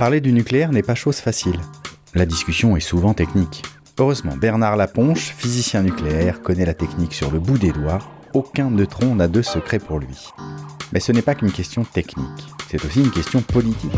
Parler 0.00 0.22
du 0.22 0.32
nucléaire 0.32 0.72
n'est 0.72 0.82
pas 0.82 0.94
chose 0.94 1.18
facile. 1.18 1.60
La 2.14 2.24
discussion 2.24 2.74
est 2.74 2.80
souvent 2.80 3.12
technique. 3.12 3.62
Heureusement, 3.98 4.34
Bernard 4.34 4.78
Laponche, 4.78 5.34
physicien 5.36 5.82
nucléaire, 5.82 6.40
connaît 6.40 6.64
la 6.64 6.72
technique 6.72 7.12
sur 7.12 7.30
le 7.30 7.38
bout 7.38 7.58
des 7.58 7.70
doigts. 7.70 7.98
Aucun 8.32 8.70
neutron 8.70 9.14
n'a 9.14 9.28
de 9.28 9.42
secret 9.42 9.78
pour 9.78 9.98
lui. 9.98 10.30
Mais 10.94 11.00
ce 11.00 11.12
n'est 11.12 11.20
pas 11.20 11.34
qu'une 11.34 11.52
question 11.52 11.84
technique, 11.84 12.48
c'est 12.70 12.82
aussi 12.82 13.00
une 13.02 13.10
question 13.10 13.42
politique. 13.42 13.92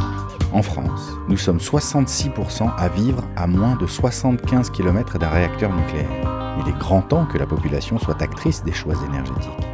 En 0.52 0.62
France, 0.62 1.12
nous 1.29 1.37
sommes 1.37 1.59
66% 1.59 2.69
à 2.77 2.89
vivre 2.89 3.23
à 3.37 3.46
moins 3.46 3.77
de 3.77 3.87
75 3.87 4.71
km 4.71 5.21
d'un 5.21 5.30
réacteur 5.30 5.73
nucléaire. 5.73 6.59
Il 6.61 6.69
est 6.69 6.79
grand 6.80 7.03
temps 7.03 7.27
que 7.27 7.39
la 7.39 7.46
population 7.46 8.00
soit 8.00 8.21
actrice 8.21 8.64
des 8.64 8.73
choix 8.73 8.96
énergétiques. 9.09 9.69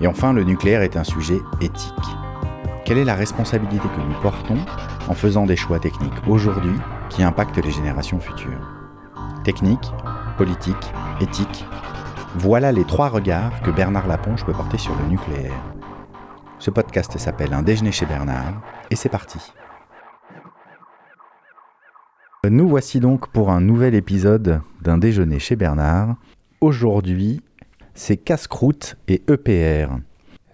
Et 0.00 0.06
enfin, 0.06 0.32
le 0.32 0.44
nucléaire 0.44 0.82
est 0.82 0.96
un 0.96 1.02
sujet 1.02 1.40
éthique. 1.60 2.19
Quelle 2.90 2.98
est 2.98 3.04
la 3.04 3.14
responsabilité 3.14 3.86
que 3.86 4.00
nous 4.00 4.20
portons 4.20 4.58
en 5.06 5.14
faisant 5.14 5.46
des 5.46 5.54
choix 5.54 5.78
techniques 5.78 6.26
aujourd'hui 6.26 6.74
qui 7.08 7.22
impactent 7.22 7.64
les 7.64 7.70
générations 7.70 8.18
futures 8.18 8.68
Technique, 9.44 9.92
politique, 10.36 10.92
éthique, 11.20 11.64
voilà 12.34 12.72
les 12.72 12.82
trois 12.82 13.08
regards 13.08 13.62
que 13.62 13.70
Bernard 13.70 14.08
Laponche 14.08 14.44
peut 14.44 14.52
porter 14.52 14.76
sur 14.76 14.92
le 14.96 15.06
nucléaire. 15.06 15.54
Ce 16.58 16.72
podcast 16.72 17.16
s'appelle 17.16 17.54
Un 17.54 17.62
déjeuner 17.62 17.92
chez 17.92 18.06
Bernard 18.06 18.60
et 18.90 18.96
c'est 18.96 19.08
parti. 19.08 19.38
Nous 22.44 22.68
voici 22.68 22.98
donc 22.98 23.28
pour 23.28 23.52
un 23.52 23.60
nouvel 23.60 23.94
épisode 23.94 24.62
d'un 24.82 24.98
déjeuner 24.98 25.38
chez 25.38 25.54
Bernard. 25.54 26.16
Aujourd'hui, 26.60 27.40
c'est 27.94 28.16
casse-croûte 28.16 28.96
et 29.06 29.22
EPR. 29.28 29.92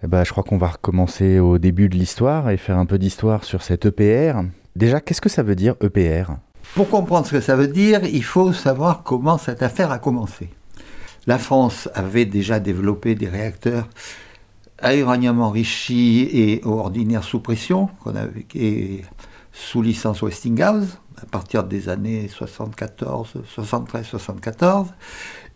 Eh 0.03 0.07
ben, 0.07 0.23
je 0.23 0.31
crois 0.31 0.43
qu'on 0.43 0.57
va 0.57 0.67
recommencer 0.67 1.39
au 1.39 1.57
début 1.57 1.89
de 1.89 1.95
l'histoire 1.95 2.51
et 2.51 2.57
faire 2.57 2.77
un 2.77 2.85
peu 2.85 2.99
d'histoire 2.99 3.43
sur 3.43 3.63
cet 3.63 3.85
EPR. 3.85 4.41
Déjà, 4.75 5.01
qu'est-ce 5.01 5.21
que 5.21 5.29
ça 5.29 5.41
veut 5.41 5.55
dire 5.55 5.75
EPR 5.81 6.33
Pour 6.75 6.87
comprendre 6.89 7.25
ce 7.25 7.31
que 7.31 7.41
ça 7.41 7.55
veut 7.55 7.67
dire, 7.67 8.03
il 8.03 8.23
faut 8.23 8.53
savoir 8.53 9.01
comment 9.01 9.39
cette 9.39 9.63
affaire 9.63 9.91
a 9.91 9.97
commencé. 9.97 10.49
La 11.25 11.39
France 11.39 11.89
avait 11.95 12.25
déjà 12.25 12.59
développé 12.59 13.15
des 13.15 13.27
réacteurs 13.27 13.87
à 14.77 14.95
uranium 14.95 15.41
enrichi 15.41 16.29
et 16.31 16.61
ordinaire 16.63 17.23
sous 17.23 17.39
pression, 17.39 17.89
qu'on 18.03 18.15
avait, 18.15 18.45
et 18.53 19.01
sous 19.51 19.81
licence 19.81 20.21
Westinghouse, 20.21 20.99
à 21.19 21.25
partir 21.25 21.63
des 21.63 21.89
années 21.89 22.27
74, 22.27 23.33
73-74. 23.57 24.85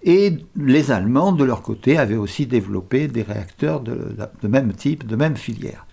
Et 0.03 0.37
les 0.55 0.91
Allemands, 0.91 1.31
de 1.31 1.43
leur 1.43 1.61
côté, 1.61 1.97
avaient 1.97 2.15
aussi 2.15 2.47
développé 2.47 3.07
des 3.07 3.21
réacteurs 3.21 3.81
de, 3.81 4.15
même 4.47 4.73
type, 4.73 5.05
de 5.05 5.15
même 5.15 5.35
filière. 5.35 5.85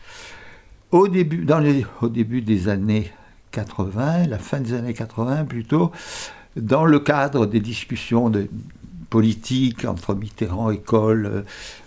Au 0.91 1.09
début, 1.09 1.45
dans 1.45 1.63
au 2.01 2.09
début 2.09 2.41
des 2.41 2.69
années 2.69 3.13
80, 3.51 4.27
la 4.29 4.39
fin 4.39 4.61
des 4.61 4.73
années 4.73 4.95
80 4.95 5.45
plutôt, 5.45 5.93
dans 6.57 6.87
le 6.87 6.99
cadre 6.99 7.45
des 7.45 7.61
discussions 7.61 8.33
politiques 9.11 9.85
entre 9.85 10.15
Mitterrand 10.15 10.71
et 10.71 10.79
Kohl, 10.79 11.27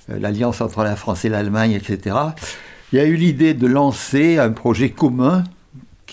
euh, 0.09 0.19
l'alliance 0.19 0.61
entre 0.61 0.83
la 0.83 0.95
France 0.95 1.25
et 1.25 1.30
l'Allemagne, 1.30 1.72
etc., 1.72 2.16
il 2.92 2.97
y 2.97 2.99
a 2.99 3.05
eu 3.05 3.16
l'idée 3.16 3.53
de 3.53 3.67
lancer 3.67 4.38
un 4.38 4.52
projet 4.52 4.89
commun 4.89 5.44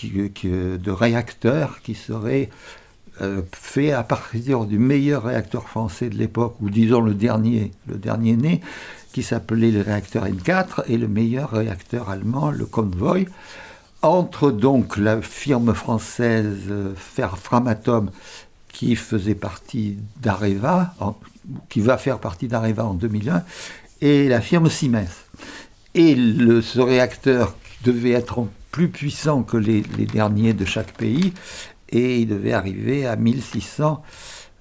de 0.01 0.91
réacteurs 0.91 1.81
qui 1.81 1.93
serait 1.93 2.49
euh, 3.21 3.41
fait 3.51 3.91
à 3.91 4.03
partir 4.03 4.65
du 4.65 4.79
meilleur 4.79 5.23
réacteur 5.23 5.67
français 5.67 6.09
de 6.09 6.15
l'époque, 6.15 6.55
ou 6.61 6.69
disons 6.69 7.01
le 7.01 7.13
dernier, 7.13 7.71
le 7.87 7.97
né, 8.35 8.61
qui 9.11 9.23
s'appelait 9.23 9.71
le 9.71 9.81
réacteur 9.81 10.25
N4, 10.25 10.83
et 10.87 10.97
le 10.97 11.07
meilleur 11.07 11.51
réacteur 11.51 12.09
allemand, 12.09 12.51
le 12.51 12.65
Convoy. 12.65 13.25
Entre 14.01 14.51
donc 14.51 14.95
la 14.95 15.21
firme 15.21 15.73
française 15.73 16.59
euh, 16.69 16.93
Framatome, 16.95 18.11
qui 18.71 18.95
faisait 18.95 19.35
partie 19.35 19.97
d'Areva, 20.21 20.93
qui 21.67 21.81
va 21.81 21.97
faire 21.97 22.19
partie 22.19 22.47
d'Areva 22.47 22.85
en 22.85 22.93
2001, 22.93 23.43
et 23.99 24.29
la 24.29 24.39
firme 24.39 24.69
Siemens. 24.69 25.25
Et 25.95 26.15
le, 26.15 26.61
ce 26.61 26.79
réacteur 26.79 27.55
devait 27.83 28.11
être 28.11 28.47
plus 28.71 28.87
puissant 28.87 29.43
que 29.43 29.57
les 29.57 29.81
derniers 30.05 30.53
de 30.53 30.63
chaque 30.63 30.93
pays, 30.93 31.33
et 31.91 32.19
il 32.19 32.27
devait 32.27 32.53
arriver 32.53 33.05
à 33.05 33.15
1600 33.15 34.01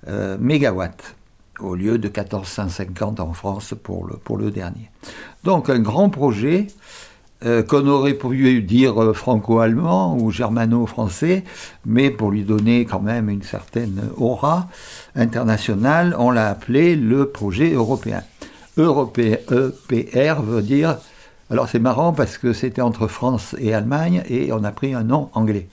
euh, 0.09 0.37
mégawatts 0.41 1.17
au 1.61 1.75
lieu 1.75 1.99
de 1.99 2.09
1450 2.09 3.21
en 3.21 3.33
France 3.33 3.75
pour 3.83 4.07
le, 4.07 4.17
pour 4.17 4.37
le 4.37 4.51
dernier. 4.51 4.91
Donc 5.45 5.71
un 5.71 5.81
grand 5.81 6.09
projet 6.09 6.69
euh, 7.45 7.63
qu'on 7.63 7.87
aurait 7.87 8.15
pu 8.15 8.63
dire 8.63 9.15
franco-allemand 9.15 10.17
ou 10.17 10.31
germano-français, 10.31 11.45
mais 11.87 12.11
pour 12.11 12.31
lui 12.31 12.45
donner 12.45 12.85
quand 12.85 13.01
même 13.01 13.29
une 13.29 13.43
certaine 13.43 14.03
aura 14.17 14.69
internationale, 15.15 16.17
on 16.19 16.31
l'a 16.31 16.49
appelé 16.49 16.97
le 16.97 17.29
projet 17.31 17.73
européen. 17.73 18.23
Europé, 18.77 19.39
EPR 19.51 20.43
veut 20.43 20.63
dire... 20.63 20.99
Alors 21.51 21.69
c'est 21.69 21.79
marrant 21.79 22.13
parce 22.13 22.37
que 22.37 22.53
c'était 22.53 22.83
entre 22.83 23.07
France 23.07 23.57
et 23.59 23.73
Allemagne 23.73 24.23
et 24.29 24.53
on 24.53 24.65
a 24.65 24.71
pris 24.71 24.93
un 24.93 25.03
nom 25.03 25.31
anglais. 25.33 25.69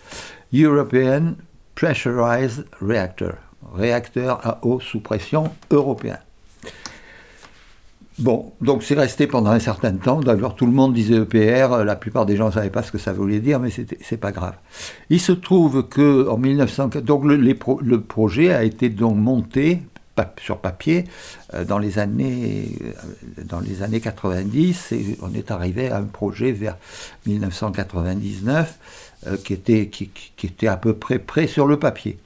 European 0.53 1.33
Pressurized 1.75 2.65
Reactor, 2.81 3.33
réacteur 3.73 4.39
à 4.47 4.65
eau 4.65 4.79
sous 4.79 5.01
pression 5.01 5.51
européen. 5.71 6.17
Bon, 8.17 8.53
donc 8.61 8.81
c'est 8.83 8.95
resté 8.95 9.27
pendant 9.27 9.51
un 9.51 9.59
certain 9.59 9.93
temps. 9.93 10.21
D'ailleurs, 10.21 10.55
tout 10.55 10.65
le 10.65 10.71
monde 10.71 10.93
disait 10.93 11.17
EPR, 11.17 11.83
la 11.83 11.97
plupart 11.97 12.25
des 12.25 12.37
gens 12.37 12.47
ne 12.47 12.51
savaient 12.51 12.69
pas 12.69 12.81
ce 12.81 12.91
que 12.91 12.97
ça 12.97 13.11
voulait 13.11 13.41
dire, 13.41 13.59
mais 13.59 13.69
c'est 13.69 14.17
pas 14.17 14.31
grave. 14.31 14.55
Il 15.09 15.19
se 15.19 15.33
trouve 15.33 15.89
que 15.89 16.29
en 16.29 16.37
1904, 16.37 17.03
donc 17.03 17.25
le, 17.25 17.97
projet 17.99 18.53
a 18.53 18.63
été 18.63 18.87
donc 18.87 19.17
monté 19.17 19.81
sur 20.39 20.59
papier 20.59 21.03
euh, 21.53 21.65
dans 21.65 21.77
les 21.77 21.99
années 21.99 22.69
euh, 22.83 23.43
dans 23.43 23.59
les 23.59 23.83
années 23.83 23.99
90 23.99 24.91
et 24.93 25.17
on 25.21 25.33
est 25.33 25.51
arrivé 25.51 25.89
à 25.89 25.97
un 25.97 26.03
projet 26.03 26.51
vers 26.53 26.77
1999 27.25 28.49
euh, 28.49 29.04
qui, 29.43 29.53
était, 29.53 29.87
qui, 29.87 30.09
était 30.43 30.67
à 30.67 30.77
peu 30.77 30.93
près 30.93 31.19
prêt 31.19 31.47
sur 31.47 31.67
le 31.67 31.77
papier. 31.77 32.17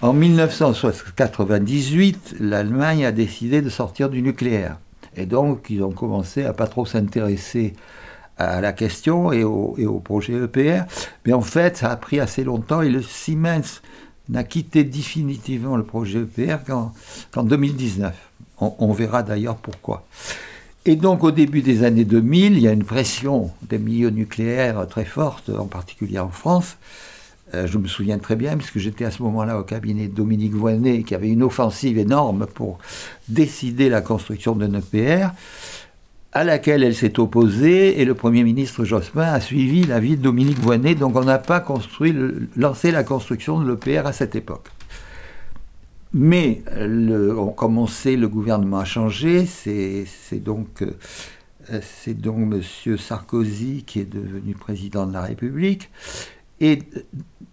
En 0.00 0.12
1998, 0.12 2.36
l'Allemagne 2.40 3.06
a 3.06 3.12
décidé 3.12 3.62
de 3.62 3.70
sortir 3.70 4.10
du 4.10 4.22
nucléaire. 4.22 4.78
Et 5.16 5.26
donc, 5.26 5.66
ils 5.70 5.82
ont 5.82 5.92
commencé 5.92 6.44
à 6.44 6.52
pas 6.52 6.66
trop 6.66 6.84
s'intéresser 6.84 7.74
à 8.36 8.60
la 8.60 8.72
question 8.72 9.32
et 9.32 9.44
au, 9.44 9.76
et 9.78 9.86
au, 9.86 10.00
projet 10.00 10.34
EPR. 10.34 10.82
Mais 11.24 11.32
en 11.32 11.40
fait, 11.40 11.76
ça 11.76 11.90
a 11.90 11.96
pris 11.96 12.20
assez 12.20 12.44
longtemps 12.44 12.82
et 12.82 12.90
le 12.90 13.00
Siemens 13.00 13.80
n'a 14.28 14.42
quitté 14.42 14.84
définitivement 14.84 15.76
le 15.76 15.84
projet 15.84 16.20
EPR 16.20 16.58
qu'en 16.66 17.42
2019. 17.42 18.14
On, 18.60 18.74
on 18.78 18.92
verra 18.92 19.22
d'ailleurs 19.22 19.56
pourquoi. 19.56 20.04
Et 20.86 20.96
donc 20.96 21.24
au 21.24 21.30
début 21.30 21.62
des 21.62 21.82
années 21.82 22.04
2000, 22.04 22.58
il 22.58 22.60
y 22.60 22.68
a 22.68 22.72
une 22.72 22.84
pression 22.84 23.50
des 23.62 23.78
milieux 23.78 24.10
nucléaires 24.10 24.86
très 24.86 25.06
forte, 25.06 25.48
en 25.48 25.64
particulier 25.64 26.18
en 26.18 26.28
France. 26.28 26.76
Euh, 27.54 27.66
je 27.66 27.78
me 27.78 27.88
souviens 27.88 28.18
très 28.18 28.36
bien, 28.36 28.58
puisque 28.58 28.78
j'étais 28.78 29.06
à 29.06 29.10
ce 29.10 29.22
moment-là 29.22 29.58
au 29.58 29.62
cabinet 29.62 30.08
de 30.08 30.14
Dominique 30.14 30.52
Voynet, 30.52 31.02
qui 31.02 31.14
avait 31.14 31.30
une 31.30 31.42
offensive 31.42 31.96
énorme 31.96 32.46
pour 32.52 32.78
décider 33.28 33.88
la 33.88 34.02
construction 34.02 34.54
d'un 34.56 34.74
EPR, 34.74 35.28
à 36.32 36.44
laquelle 36.44 36.82
elle 36.82 36.94
s'est 36.94 37.18
opposée, 37.18 38.02
et 38.02 38.04
le 38.04 38.14
Premier 38.14 38.44
ministre 38.44 38.84
Jospin 38.84 39.32
a 39.32 39.40
suivi 39.40 39.84
l'avis 39.84 40.18
de 40.18 40.22
Dominique 40.22 40.58
Voynet, 40.58 40.94
donc 40.96 41.16
on 41.16 41.24
n'a 41.24 41.38
pas 41.38 41.60
construit 41.60 42.14
lancé 42.56 42.90
la 42.90 43.04
construction 43.04 43.58
de 43.58 43.70
l'EPR 43.70 44.06
à 44.06 44.12
cette 44.12 44.36
époque. 44.36 44.73
Mais, 46.16 46.62
le, 46.78 47.34
comme 47.56 47.76
on 47.76 47.88
sait, 47.88 48.14
le 48.14 48.28
gouvernement 48.28 48.78
a 48.78 48.84
changé. 48.84 49.46
C'est 49.46 50.06
donc, 50.38 50.82
euh, 50.82 51.80
c'est 51.82 52.14
donc 52.14 52.52
M. 52.52 52.96
Sarkozy 52.96 53.82
qui 53.84 53.98
est 53.98 54.04
devenu 54.04 54.54
président 54.54 55.06
de 55.06 55.12
la 55.12 55.22
République. 55.22 55.90
Et 56.60 56.78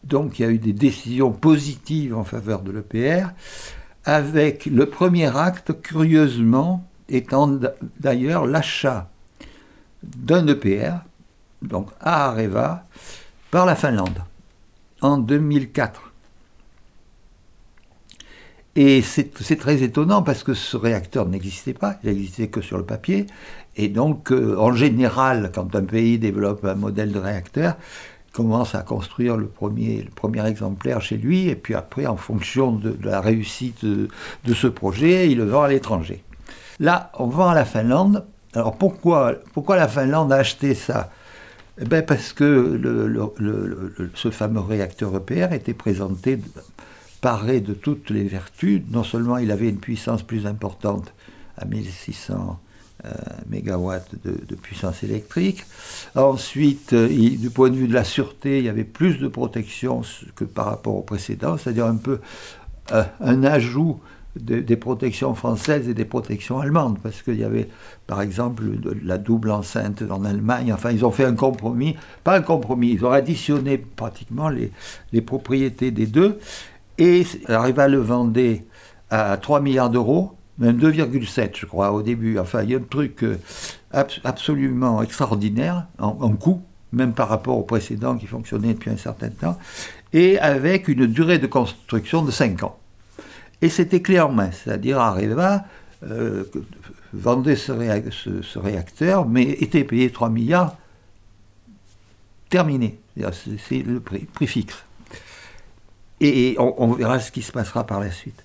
donc, 0.03 0.37
il 0.37 0.43
y 0.43 0.45
a 0.45 0.51
eu 0.51 0.59
des 0.59 0.73
décisions 0.73 1.31
positives 1.31 2.15
en 2.15 2.23
faveur 2.23 2.61
de 2.61 2.71
l'EPR, 2.71 3.29
avec 4.05 4.67
le 4.67 4.85
premier 4.85 5.35
acte, 5.35 5.81
curieusement, 5.81 6.87
étant 7.09 7.59
d'ailleurs 7.99 8.45
l'achat 8.45 9.09
d'un 10.03 10.45
EPR, 10.45 10.97
donc 11.63 11.89
à 11.99 12.27
Areva, 12.27 12.85
par 13.49 13.65
la 13.65 13.75
Finlande, 13.75 14.19
en 15.01 15.17
2004. 15.17 16.10
Et 18.75 19.01
c'est 19.01 19.57
très 19.57 19.83
étonnant 19.83 20.21
parce 20.21 20.43
que 20.43 20.53
ce 20.53 20.77
réacteur 20.77 21.27
n'existait 21.27 21.73
pas, 21.73 21.97
il 22.03 22.09
n'existait 22.09 22.47
que 22.47 22.61
sur 22.61 22.77
le 22.77 22.85
papier. 22.85 23.25
Et 23.75 23.89
donc, 23.89 24.31
euh, 24.31 24.55
en 24.57 24.73
général, 24.73 25.51
quand 25.53 25.75
un 25.75 25.83
pays 25.83 26.17
développe 26.17 26.63
un 26.63 26.75
modèle 26.75 27.11
de 27.11 27.19
réacteur, 27.19 27.75
il 28.27 28.31
commence 28.31 28.73
à 28.73 28.81
construire 28.81 29.35
le 29.35 29.47
premier, 29.47 30.03
le 30.03 30.09
premier 30.09 30.45
exemplaire 30.45 31.01
chez 31.01 31.17
lui, 31.17 31.49
et 31.49 31.55
puis 31.55 31.75
après, 31.75 32.05
en 32.05 32.15
fonction 32.15 32.71
de, 32.71 32.97
la 33.03 33.19
réussite 33.19 33.83
de, 33.83 34.07
ce 34.53 34.67
projet, 34.67 35.29
il 35.29 35.37
le 35.37 35.45
vend 35.45 35.63
à 35.63 35.67
l'étranger. 35.67 36.23
Là, 36.79 37.11
on 37.19 37.27
vend 37.27 37.49
à 37.49 37.55
la 37.55 37.65
Finlande. 37.65 38.25
Alors 38.53 38.77
pourquoi, 38.77 39.33
pourquoi 39.53 39.75
la 39.75 39.89
Finlande 39.89 40.31
a 40.31 40.37
acheté 40.37 40.75
ça? 40.75 41.09
Eh 41.79 41.85
ben 41.85 42.05
Parce 42.05 42.31
que 42.31 42.79
ce 44.15 44.31
fameux 44.31 44.59
réacteur 44.61 45.15
EPR 45.15 45.53
était 45.53 45.73
présenté 45.73 46.39
paré 47.21 47.61
de 47.61 47.73
toutes 47.73 48.09
les 48.09 48.23
vertus. 48.23 48.81
Non 48.89 49.03
seulement 49.03 49.37
il 49.37 49.51
avait 49.51 49.69
une 49.69 49.79
puissance 49.79 50.23
plus 50.23 50.45
importante 50.45 51.13
à 51.57 51.65
1600 51.65 52.59
euh, 53.03 53.09
mégawatts 53.49 54.13
de, 54.23 54.55
puissance 54.55 55.01
électrique. 55.01 55.65
Ensuite, 56.13 56.93
euh, 56.93 57.07
du 57.07 57.49
point 57.49 57.71
de 57.71 57.75
vue 57.75 57.87
de 57.87 57.95
la 57.95 58.03
sûreté, 58.03 58.59
il 58.59 58.65
y 58.65 58.69
avait 58.69 58.83
plus 58.83 59.17
de 59.17 59.27
protection 59.27 60.01
que 60.35 60.43
par 60.43 60.65
rapport 60.65 60.95
au 60.97 61.01
précédent, 61.01 61.57
c'est-à-dire 61.57 61.87
un 61.87 61.95
peu 61.95 62.19
euh, 62.91 63.03
un 63.19 63.43
ajout 63.43 63.99
des 64.35 64.77
protections 64.77 65.33
françaises 65.33 65.89
et 65.89 65.93
des 65.93 66.05
protections 66.05 66.59
allemandes, 66.59 66.99
parce 67.01 67.21
qu'il 67.21 67.37
y 67.37 67.43
avait, 67.43 67.67
par 68.07 68.21
exemple, 68.21 68.63
la 69.03 69.17
double 69.17 69.51
enceinte 69.51 70.03
en 70.09 70.23
Allemagne. 70.23 70.71
Enfin, 70.71 70.91
ils 70.91 71.03
ont 71.03 71.11
fait 71.11 71.25
un 71.25 71.35
compromis, 71.35 71.97
pas 72.23 72.37
un 72.37 72.41
compromis, 72.41 72.91
ils 72.91 73.03
ont 73.03 73.11
additionné 73.11 73.77
pratiquement 73.77 74.47
les, 74.47 74.71
les 75.11 75.21
propriétés 75.21 75.91
des 75.91 76.05
deux, 76.05 76.39
et 76.97 77.25
Arriva 77.47 77.87
le 77.87 77.99
vendait 77.99 78.65
à 79.09 79.37
3 79.37 79.61
milliards 79.61 79.89
d'euros 79.89 80.35
même 80.61 80.77
2,7 80.77 81.51
je 81.55 81.65
crois 81.65 81.91
au 81.91 82.01
début. 82.01 82.39
Enfin, 82.39 82.63
il 82.63 82.71
y 82.71 82.75
a 82.75 82.77
un 82.77 82.81
truc 82.81 83.23
euh, 83.23 83.37
absolument 83.91 85.01
extraordinaire 85.01 85.87
en, 85.97 86.29
coût, 86.35 86.61
même 86.93 87.13
par 87.13 87.29
rapport 87.29 87.57
au 87.57 87.63
précédent 87.63 88.15
qui 88.15 88.27
fonctionnait 88.27 88.73
depuis 88.73 88.91
un 88.91 88.97
certain 88.97 89.29
temps, 89.29 89.57
et 90.13 90.39
avec 90.39 90.87
une 90.87 91.07
durée 91.07 91.39
de 91.39 91.47
construction 91.47 92.21
de 92.23 92.31
5 92.31 92.63
ans. 92.63 92.77
Et 93.61 93.69
c'était 93.69 94.01
clé 94.01 94.19
en 94.19 94.31
main, 94.31 94.51
c'est-à-dire 94.51 94.99
Areva 94.99 95.65
euh, 96.03 96.45
vendait 97.13 97.55
ce, 97.55 98.59
réacteur, 98.59 99.27
mais 99.27 99.43
était 99.43 99.83
payé 99.83 100.11
3 100.11 100.29
milliards, 100.29 100.77
terminé. 102.49 102.99
C'est 103.69 103.83
le 103.83 103.99
prix 103.99 104.47
fixe. 104.47 104.83
Et 106.23 106.55
on 106.59 106.93
verra 106.93 107.19
ce 107.19 107.31
qui 107.31 107.41
se 107.41 107.51
passera 107.51 107.85
par 107.85 107.99
la 107.99 108.11
suite. 108.11 108.43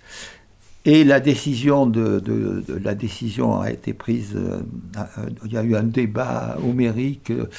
Et 0.86 1.02
la 1.02 1.18
décision, 1.18 1.84
de, 1.84 2.62
la 2.80 2.94
décision 2.94 3.60
a 3.60 3.72
été 3.72 3.92
prise, 3.92 4.36
euh, 4.36 4.60
euh, 4.96 5.28
il 5.44 5.52
y 5.52 5.58
a 5.58 5.64
eu 5.64 5.74
un 5.74 5.82
débat 5.82 6.56
homérique, 6.64 7.32
euh, 7.32 7.50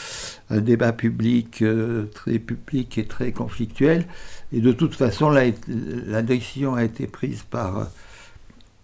un 0.50 0.62
débat 0.62 0.94
public 0.94 1.62
très 2.14 2.40
public 2.40 2.98
et 2.98 3.04
très 3.04 3.34
conflictuel. 3.34 4.06
Et 4.54 4.62
de 4.62 4.72
toute 4.72 4.96
façon, 4.96 5.30
la, 5.30 5.44
la 5.68 6.22
décision 6.22 6.76
a 6.76 6.86
été 6.86 7.06
prise 7.06 7.44
par, 7.44 7.90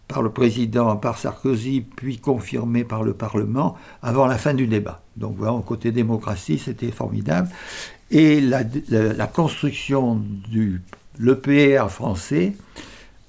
par 0.09 0.21
le 0.21 0.29
président, 0.29 0.97
par 0.97 1.17
Sarkozy, 1.17 1.79
puis 1.79 2.17
confirmée 2.17 2.83
par 2.83 3.03
le 3.03 3.13
Parlement 3.13 3.77
avant 4.01 4.27
la 4.27 4.37
fin 4.37 4.53
du 4.53 4.67
débat. 4.67 5.03
Donc 5.15 5.37
voilà, 5.37 5.57
côté 5.65 5.93
démocratie, 5.93 6.57
c'était 6.57 6.91
formidable. 6.91 7.47
Et 8.11 8.41
la 8.41 9.27
construction 9.27 10.21
du 10.49 10.81
l'EPR 11.19 11.89
français, 11.89 12.53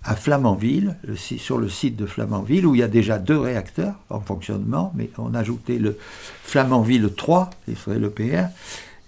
à 0.04 0.14
Flamanville, 0.16 0.96
sur 1.16 1.58
le 1.58 1.68
site 1.68 1.96
de 1.96 2.04
Flamanville, 2.04 2.66
où 2.66 2.74
il 2.74 2.80
y 2.80 2.84
a 2.84 2.88
déjà 2.88 3.18
deux 3.18 3.38
réacteurs 3.38 3.94
en 4.10 4.20
fonctionnement, 4.20 4.92
mais 4.94 5.08
on 5.16 5.34
a 5.34 5.38
ajouté 5.38 5.78
le 5.78 5.96
Flamanville 6.42 7.10
3, 7.14 7.50
qui 7.64 7.74
serait 7.74 7.98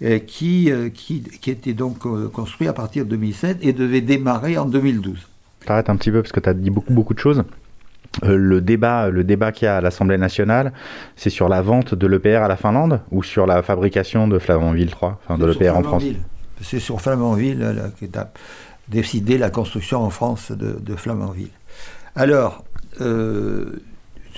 euh, 0.03 0.19
qui, 0.19 0.71
euh, 0.71 0.89
qui, 0.89 1.21
qui, 1.21 1.49
était 1.49 1.73
donc 1.73 2.05
euh, 2.05 2.29
construit 2.29 2.67
à 2.67 2.73
partir 2.73 3.05
de 3.05 3.09
2007 3.11 3.59
et 3.61 3.73
devait 3.73 4.01
démarrer 4.01 4.57
en 4.57 4.65
2012. 4.65 5.27
T'arrêtes 5.65 5.89
un 5.89 5.95
petit 5.95 6.11
peu 6.11 6.21
parce 6.21 6.31
que 6.31 6.39
tu 6.39 6.49
as 6.49 6.53
dit 6.53 6.69
beaucoup, 6.69 6.93
beaucoup 6.93 7.13
de 7.13 7.19
choses. 7.19 7.43
le 8.23 8.61
débat, 8.61 9.09
le 9.09 9.23
débat 9.23 9.51
qu'il 9.51 9.65
y 9.65 9.69
a 9.69 9.77
à 9.77 9.81
l'Assemblée 9.81 10.17
nationale, 10.17 10.71
c'est 11.15 11.29
sur 11.31 11.49
la 11.49 11.61
vente 11.61 11.93
de 11.93 12.07
l'EPR 12.07 12.43
à 12.43 12.47
la 12.47 12.57
Finlande 12.57 13.01
ou 13.11 13.23
sur 13.23 13.45
la 13.45 13.61
fabrication 13.61 14.27
de 14.27 14.39
Flamanville 14.39 14.91
3, 14.91 15.19
enfin 15.23 15.37
de 15.37 15.45
l'EPR 15.45 15.75
en 15.75 15.83
France? 15.83 16.03
C'est 16.61 16.79
sur 16.79 17.01
Flamanville, 17.01 17.59
là, 17.59 17.89
qui 17.97 18.05
est 18.05 18.17
décider 18.89 19.37
la 19.37 19.49
construction 19.49 20.01
en 20.01 20.09
France 20.09 20.51
de, 20.51 20.95
Flamanville. 20.95 21.49
Alors, 22.15 22.63
euh, 23.01 23.83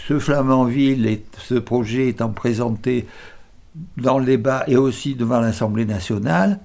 ce 0.08 0.20
Flamanville, 0.20 1.06
et 1.06 1.24
ce 1.38 1.56
projet 1.56 2.10
étant 2.10 2.30
présenté 2.30 3.08
dans 3.98 4.18
le 4.18 4.26
débat 4.26 4.64
et 4.68 4.76
aussi 4.76 5.16
devant 5.16 5.40
l'Assemblée 5.40 5.86
nationale, 5.86 6.60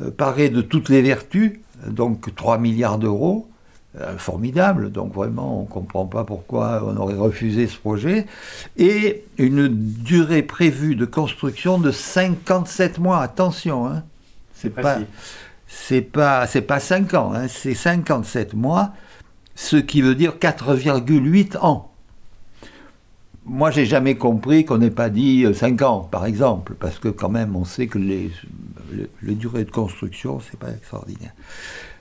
euh, 0.00 0.10
paraît 0.10 0.50
de 0.50 0.60
toutes 0.60 0.88
les 0.88 1.02
vertus, 1.02 1.60
donc 1.86 2.34
3 2.34 2.58
milliards 2.58 2.98
d'euros, 2.98 3.48
euh, 3.98 4.18
formidable, 4.18 4.92
donc 4.92 5.14
vraiment 5.14 5.60
on 5.60 5.62
ne 5.62 5.68
comprend 5.68 6.04
pas 6.04 6.24
pourquoi 6.24 6.82
on 6.86 6.96
aurait 6.96 7.14
refusé 7.14 7.66
ce 7.66 7.78
projet, 7.78 8.26
et 8.76 9.24
une 9.38 9.68
durée 9.68 10.42
prévue 10.42 10.96
de 10.96 11.06
construction 11.06 11.78
de 11.78 11.90
57 11.90 12.98
mois, 12.98 13.20
attention, 13.20 13.86
hein, 13.86 14.02
c'est 14.54 14.70
pas 14.70 14.98
c'est 15.66 16.02
pas 16.02 16.46
pas 16.46 16.80
5 16.80 17.14
ans, 17.14 17.32
hein, 17.34 17.48
c'est 17.48 17.74
57 17.74 18.54
mois, 18.54 18.92
ce 19.54 19.76
qui 19.76 20.02
veut 20.02 20.14
dire 20.14 20.36
4,8 20.40 21.58
ans. 21.58 21.92
Moi, 23.44 23.70
j'ai 23.70 23.86
jamais 23.86 24.16
compris 24.16 24.64
qu'on 24.64 24.78
n'ait 24.78 24.90
pas 24.90 25.08
dit 25.08 25.46
5 25.52 25.80
euh, 25.80 25.84
ans, 25.84 26.00
par 26.00 26.26
exemple, 26.26 26.74
parce 26.78 26.98
que 26.98 27.08
quand 27.08 27.28
même, 27.28 27.54
on 27.54 27.64
sait 27.64 27.86
que 27.86 27.98
les, 27.98 28.32
les, 29.22 29.34
durées 29.34 29.64
de 29.64 29.70
construction, 29.70 30.40
c'est 30.40 30.58
pas 30.58 30.70
extraordinaire. 30.70 31.32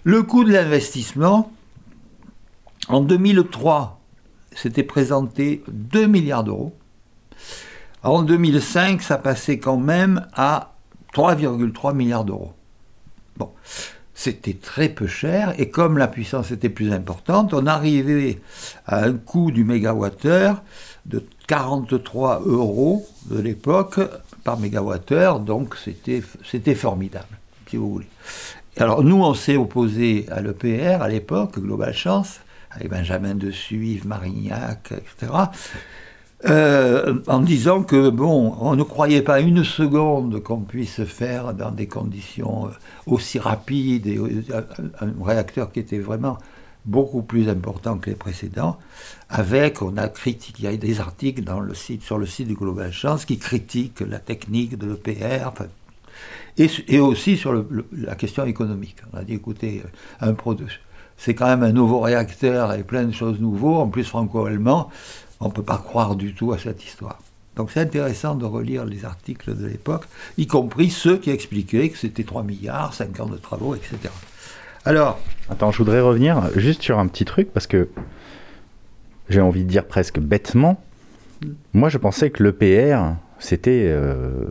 Le 0.04 0.24
coût 0.24 0.44
de 0.44 0.52
l'investissement, 0.52 1.52
en 2.88 3.02
2003, 3.02 4.00
c'était 4.56 4.84
présenté 4.84 5.64
2 5.68 6.08
milliards 6.08 6.44
d'euros. 6.44 6.76
En 8.02 8.24
2005, 8.24 9.02
ça 9.02 9.18
passait 9.18 9.60
quand 9.60 9.78
même 9.78 10.28
à 10.34 10.74
3,3 11.14 11.96
milliards 11.96 12.26
d'euros. 12.26 12.54
Bon, 13.38 13.52
c'était 14.14 14.54
très 14.54 14.90
peu 14.90 15.08
cher, 15.08 15.54
et 15.58 15.70
comme 15.70 15.98
la 15.98 16.08
puissance 16.08 16.52
était 16.52 16.70
plus 16.70 16.94
importante, 16.94 17.54
on 17.54 17.66
arrivait 17.68 18.40
à 18.86 19.04
un 19.04 19.14
coût 19.14 19.52
du 19.52 19.64
mégawattheure 19.64 20.64
de 21.06 21.24
43 21.48 22.42
euros 22.46 23.06
de 23.26 23.40
l'époque 23.40 24.00
par 24.44 24.58
mégawattheure, 24.60 25.40
donc 25.40 25.76
c'était 25.76 26.76
formidable, 26.76 27.38
si 27.70 27.78
vous 27.78 27.92
voulez. 27.92 28.08
Alors 28.78 29.04
nous, 29.04 29.24
on 29.24 29.34
s'est 29.34 29.58
opposé 29.58 30.26
à 30.32 30.42
l'EPR 30.42 31.02
à 31.02 31.08
l'époque, 31.08 31.60
Global 31.60 31.94
Chance, 31.94 32.40
avec 32.72 32.90
Benjamin 32.90 33.36
Dessus, 33.36 33.86
Yves 33.86 34.08
Marignac, 34.08 34.92
etc. 34.92 35.32
Euh, 36.44 37.16
en 37.28 37.40
disant 37.40 37.84
que, 37.84 38.10
bon, 38.10 38.56
on 38.60 38.76
ne 38.76 38.84
croyait 38.84 39.22
pas 39.22 39.40
une 39.40 39.64
seconde 39.64 40.44
qu'on 40.44 40.60
puisse 40.60 41.04
faire 41.06 41.54
dans 41.54 41.72
des 41.72 41.88
conditions 41.88 42.68
euh, 42.68 42.70
aussi 43.08 43.40
rapides, 43.40 44.06
et 44.06 44.18
euh, 44.18 44.62
un 45.00 45.24
réacteur 45.24 45.72
qui 45.72 45.80
était 45.80 45.98
vraiment 45.98 46.38
beaucoup 46.86 47.24
plus 47.24 47.50
important 47.50 47.98
que 47.98 48.10
les 48.10 48.18
précédents, 48.18 48.78
avec, 49.30 49.82
on 49.82 49.96
a 49.98 50.10
critiqué, 50.10 50.64
il 50.64 50.66
y 50.66 50.68
a 50.68 50.78
des 50.78 51.00
articles 51.00 51.42
sur 52.02 52.18
le 52.20 52.26
site 52.26 52.48
du 52.48 52.54
Global 52.54 52.92
Chance 52.92 53.26
qui 53.26 53.40
critiquent 53.40 54.02
la 54.02 54.20
technique 54.20 54.78
de 54.78 54.88
l'EPR, 54.88 55.52
et, 56.58 57.00
aussi 57.00 57.38
sur 57.38 57.66
la 57.92 58.16
question 58.16 58.46
économique. 58.46 58.98
On 59.14 59.18
a 59.18 59.24
dit, 59.24 59.34
écoutez, 59.34 59.84
un 60.22 60.34
produit, 60.34 60.68
c'est 61.18 61.34
quand 61.34 61.48
même 61.48 61.64
un 61.64 61.72
nouveau 61.72 62.02
réacteur 62.02 62.74
et 62.74 62.84
plein 62.84 63.06
de 63.06 63.14
choses 63.14 63.40
nouveaux, 63.40 63.76
en 63.76 63.88
plus 63.88 64.04
franco-allemand, 64.04 64.90
on 65.40 65.48
ne 65.48 65.54
peut 65.54 65.64
pas 65.64 65.78
croire 65.78 66.16
du 66.16 66.34
tout 66.34 66.54
à 66.54 66.58
cette 66.58 66.84
histoire. 66.84 67.20
Donc 67.56 67.72
c'est 67.72 67.80
intéressant 67.80 68.36
de 68.36 68.46
relire 68.46 68.86
les 68.86 69.06
articles 69.06 69.56
de 69.56 69.68
l'époque, 69.68 70.06
y 70.38 70.48
compris 70.48 70.90
ceux 70.90 71.18
qui 71.18 71.30
expliquaient 71.30 71.90
que 71.90 71.98
c'était 71.98 72.24
3 72.24 72.44
milliards, 72.44 72.94
5 72.94 73.20
ans 73.22 73.28
de 73.28 73.38
travaux, 73.38 73.76
etc. 73.76 73.98
Alors. 74.84 75.20
Attends, 75.50 75.72
je 75.72 75.78
voudrais 75.78 76.02
revenir 76.02 76.50
juste 76.56 76.82
sur 76.82 77.00
un 77.00 77.08
petit 77.08 77.26
truc, 77.26 77.52
parce 77.54 77.68
que 77.68 77.90
j'ai 79.30 79.42
envie 79.42 79.64
de 79.64 79.70
dire 79.70 79.86
presque 79.86 80.20
bêtement. 80.20 80.82
Moi, 81.74 81.90
je 81.90 81.98
pensais 81.98 82.30
que 82.30 82.44
l'EPR, 82.44 83.16
c'était 83.40 83.86
euh, 83.88 84.50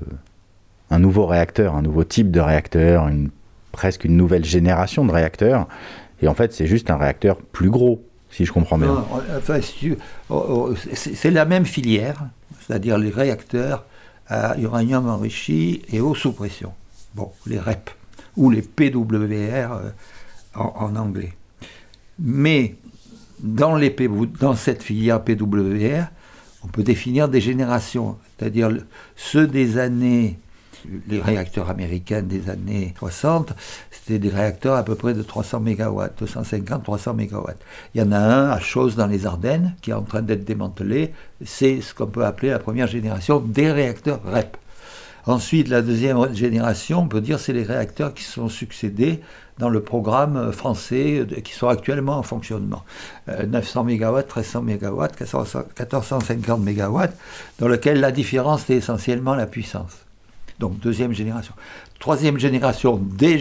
un 0.91 0.99
nouveau 0.99 1.27
réacteur, 1.27 1.75
un 1.75 1.83
nouveau 1.83 2.05
type 2.05 2.31
de 2.31 2.41
réacteur, 2.41 3.11
presque 3.73 4.05
une 4.05 4.17
nouvelle 4.17 4.45
génération 4.45 5.05
de 5.05 5.13
réacteurs. 5.13 5.69
Et 6.23 6.29
en 6.29 6.35
fait, 6.35 6.53
c'est 6.53 6.67
juste 6.67 6.91
un 6.91 6.97
réacteur 6.97 7.37
plus 7.37 7.71
gros 7.71 8.03
si 8.35 8.45
je 8.45 8.53
comprends 8.53 8.79
bien. 8.79 9.05
Oh, 10.29 10.45
oh, 10.49 10.75
c'est 10.95 11.31
la 11.31 11.45
même 11.45 11.65
filière, 11.65 12.27
c'est-à-dire 12.61 12.99
les 12.99 13.11
réacteurs 13.11 13.85
à 14.27 14.59
uranium 14.59 15.09
enrichi 15.09 15.83
et 15.93 16.01
eau 16.01 16.17
sous 16.17 16.33
pression. 16.33 16.73
Bon, 17.15 17.31
les 17.47 17.61
REP, 17.61 17.91
ou 18.37 18.51
les 18.51 18.63
PWR 18.63 19.73
euh, 19.73 19.91
en, 20.57 20.97
anglais. 20.97 21.33
Mais 22.19 22.75
dans, 23.39 23.77
les, 23.77 23.95
dans 24.41 24.57
cette 24.57 24.83
filière 24.83 25.23
PWR, 25.23 26.07
on 26.65 26.69
peut 26.69 26.83
définir 26.83 27.29
des 27.29 27.41
générations, 27.41 28.17
c'est-à-dire 28.37 28.71
ceux 29.15 29.47
des 29.47 29.79
années 29.79 30.39
les 31.09 31.21
réacteurs 31.21 31.71
américains 31.71 32.23
des 32.23 32.51
années 32.51 32.95
60, 32.99 33.53
c'était 33.91 34.19
des 34.19 34.29
réacteurs 34.29 34.77
à 34.77 34.85
peu 34.85 34.95
près 34.95 35.15
de 35.15 35.23
300 35.23 35.61
MW, 35.61 36.03
250-300 36.21 37.15
MW. 37.15 37.51
Il 37.95 38.01
y 38.01 38.05
en 38.05 38.13
a 38.13 38.19
un 38.19 38.51
à 38.51 38.61
Chose 38.61 38.97
dans 38.97 39.07
les 39.07 39.27
Ardennes 39.27 39.75
qui 39.83 39.91
est 39.91 39.95
en 39.95 40.03
train 40.03 40.23
d'être 40.23 40.45
démantelé. 40.45 41.13
C'est 41.45 41.81
ce 41.81 41.95
qu'on 41.95 42.07
peut 42.07 42.25
appeler 42.25 42.51
la 42.51 42.59
première 42.59 42.87
génération 42.87 43.41
des 43.41 43.71
réacteurs 43.71 44.21
REP. 44.25 44.57
Ensuite, 45.27 45.69
la 45.69 45.81
deuxième 45.81 46.35
génération, 46.35 47.01
on 47.01 47.09
peut 47.09 47.23
dire, 47.23 47.41
c'est 47.41 47.55
les 47.55 47.63
réacteurs 47.63 48.13
qui 48.13 48.25
sont 48.25 48.51
succédés 48.51 49.21
dans 49.59 49.71
le 49.71 49.81
programme 49.81 50.53
français 50.53 51.27
qui 51.43 51.55
sont 51.55 51.69
actuellement 51.69 52.19
en 52.19 52.23
fonctionnement. 52.23 52.83
900 53.49 53.85
MW, 53.85 54.17
1300 54.17 54.63
MW, 54.63 55.07
1450 55.79 56.61
MW, 56.61 57.01
dans 57.59 57.69
lequel 57.69 58.01
la 58.01 58.13
différence 58.13 58.69
est 58.69 58.75
essentiellement 58.75 59.35
la 59.35 59.47
puissance. 59.47 60.04
Donc 60.59 60.79
deuxième 60.81 61.13
génération. 61.13 61.55
Troisième 61.99 62.39
génération 62.39 62.97
des, 62.97 63.39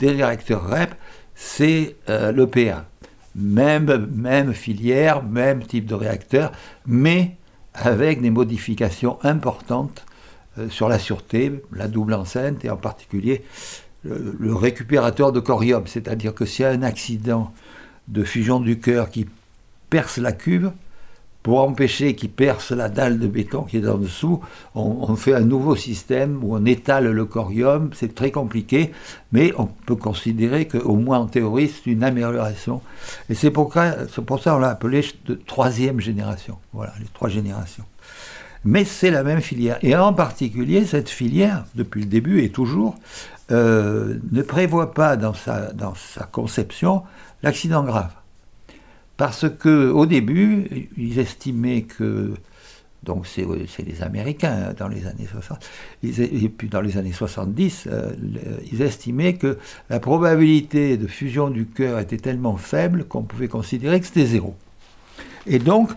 réacteurs 0.00 0.68
REP, 0.68 0.94
c'est 1.34 1.96
euh, 2.08 2.32
l'EPA. 2.32 2.86
Même, 3.34 4.08
même 4.14 4.54
filière, 4.54 5.22
même 5.22 5.62
type 5.62 5.86
de 5.86 5.94
réacteur, 5.94 6.52
mais 6.86 7.36
avec 7.74 8.22
des 8.22 8.30
modifications 8.30 9.18
importantes 9.22 10.06
euh, 10.58 10.70
sur 10.70 10.88
la 10.88 10.98
sûreté, 10.98 11.62
la 11.72 11.88
double 11.88 12.14
enceinte 12.14 12.64
et 12.64 12.70
en 12.70 12.78
particulier 12.78 13.44
le, 14.04 14.54
récupérateur 14.54 15.32
de 15.32 15.40
corium. 15.40 15.86
C'est-à-dire 15.86 16.34
que 16.34 16.44
s'il 16.44 16.62
y 16.62 16.66
a 16.66 16.70
un 16.70 16.82
accident 16.82 17.52
de 18.08 18.24
fusion 18.24 18.60
du 18.60 18.78
cœur 18.78 19.10
qui 19.10 19.26
perce 19.90 20.18
la 20.18 20.32
cuve, 20.32 20.72
pour 21.46 21.60
empêcher 21.60 22.16
qu'il 22.16 22.30
perce 22.30 22.72
la 22.72 22.88
dalle 22.88 23.20
de 23.20 23.28
béton 23.28 23.62
qui 23.62 23.76
est 23.76 23.86
en 23.86 23.98
dessous, 23.98 24.40
on, 24.74 25.14
fait 25.14 25.32
un 25.32 25.42
nouveau 25.42 25.76
système 25.76 26.42
où 26.42 26.56
on 26.56 26.64
étale 26.64 27.08
le 27.08 27.24
corium. 27.24 27.90
C'est 27.94 28.16
très 28.16 28.32
compliqué, 28.32 28.90
mais 29.30 29.52
on 29.56 29.66
peut 29.66 29.94
considérer 29.94 30.66
qu'au 30.66 30.96
moins 30.96 31.20
en 31.20 31.26
théorie, 31.26 31.68
c'est 31.68 31.88
une 31.88 32.02
amélioration. 32.02 32.82
Et 33.30 33.36
c'est 33.36 33.52
pour, 33.52 33.72
ça 33.72 33.94
qu'on 34.16 34.58
l'a 34.58 34.70
appelé 34.70 35.04
de 35.26 35.34
troisième 35.34 36.00
génération. 36.00 36.58
Voilà, 36.72 36.94
les 36.98 37.06
trois 37.14 37.28
générations. 37.28 37.84
Mais 38.64 38.84
c'est 38.84 39.12
la 39.12 39.22
même 39.22 39.40
filière. 39.40 39.78
Et 39.82 39.94
en 39.94 40.14
particulier, 40.14 40.84
cette 40.84 41.08
filière, 41.08 41.64
depuis 41.76 42.00
le 42.00 42.08
début 42.08 42.42
et 42.42 42.48
toujours, 42.48 42.96
euh, 43.52 44.16
ne 44.32 44.42
prévoit 44.42 44.94
pas 44.94 45.16
dans 45.16 45.32
sa 45.32 46.24
conception 46.32 47.04
l'accident 47.44 47.84
grave. 47.84 48.10
Parce 49.16 49.48
que 49.48 49.90
au 49.90 50.06
début, 50.06 50.88
ils 50.96 51.18
estimaient 51.18 51.82
que 51.82 52.34
donc 53.06 53.26
c'est 53.26 53.46
les 53.84 54.02
Américains 54.02 54.68
hein, 54.68 54.74
dans 54.76 54.88
les 54.88 55.06
années 55.06 55.28
60, 55.30 55.58
et 56.02 56.48
puis 56.48 56.68
dans 56.68 56.80
les 56.80 56.98
années 56.98 57.12
70, 57.12 57.86
euh, 57.86 58.12
ils 58.70 58.82
estimaient 58.82 59.34
que 59.34 59.58
la 59.88 60.00
probabilité 60.00 60.96
de 60.96 61.06
fusion 61.06 61.48
du 61.48 61.66
cœur 61.66 62.00
était 62.00 62.18
tellement 62.18 62.56
faible 62.56 63.04
qu'on 63.04 63.22
pouvait 63.22 63.48
considérer 63.48 64.00
que 64.00 64.06
c'était 64.06 64.26
zéro. 64.26 64.56
Et 65.46 65.60
donc, 65.60 65.90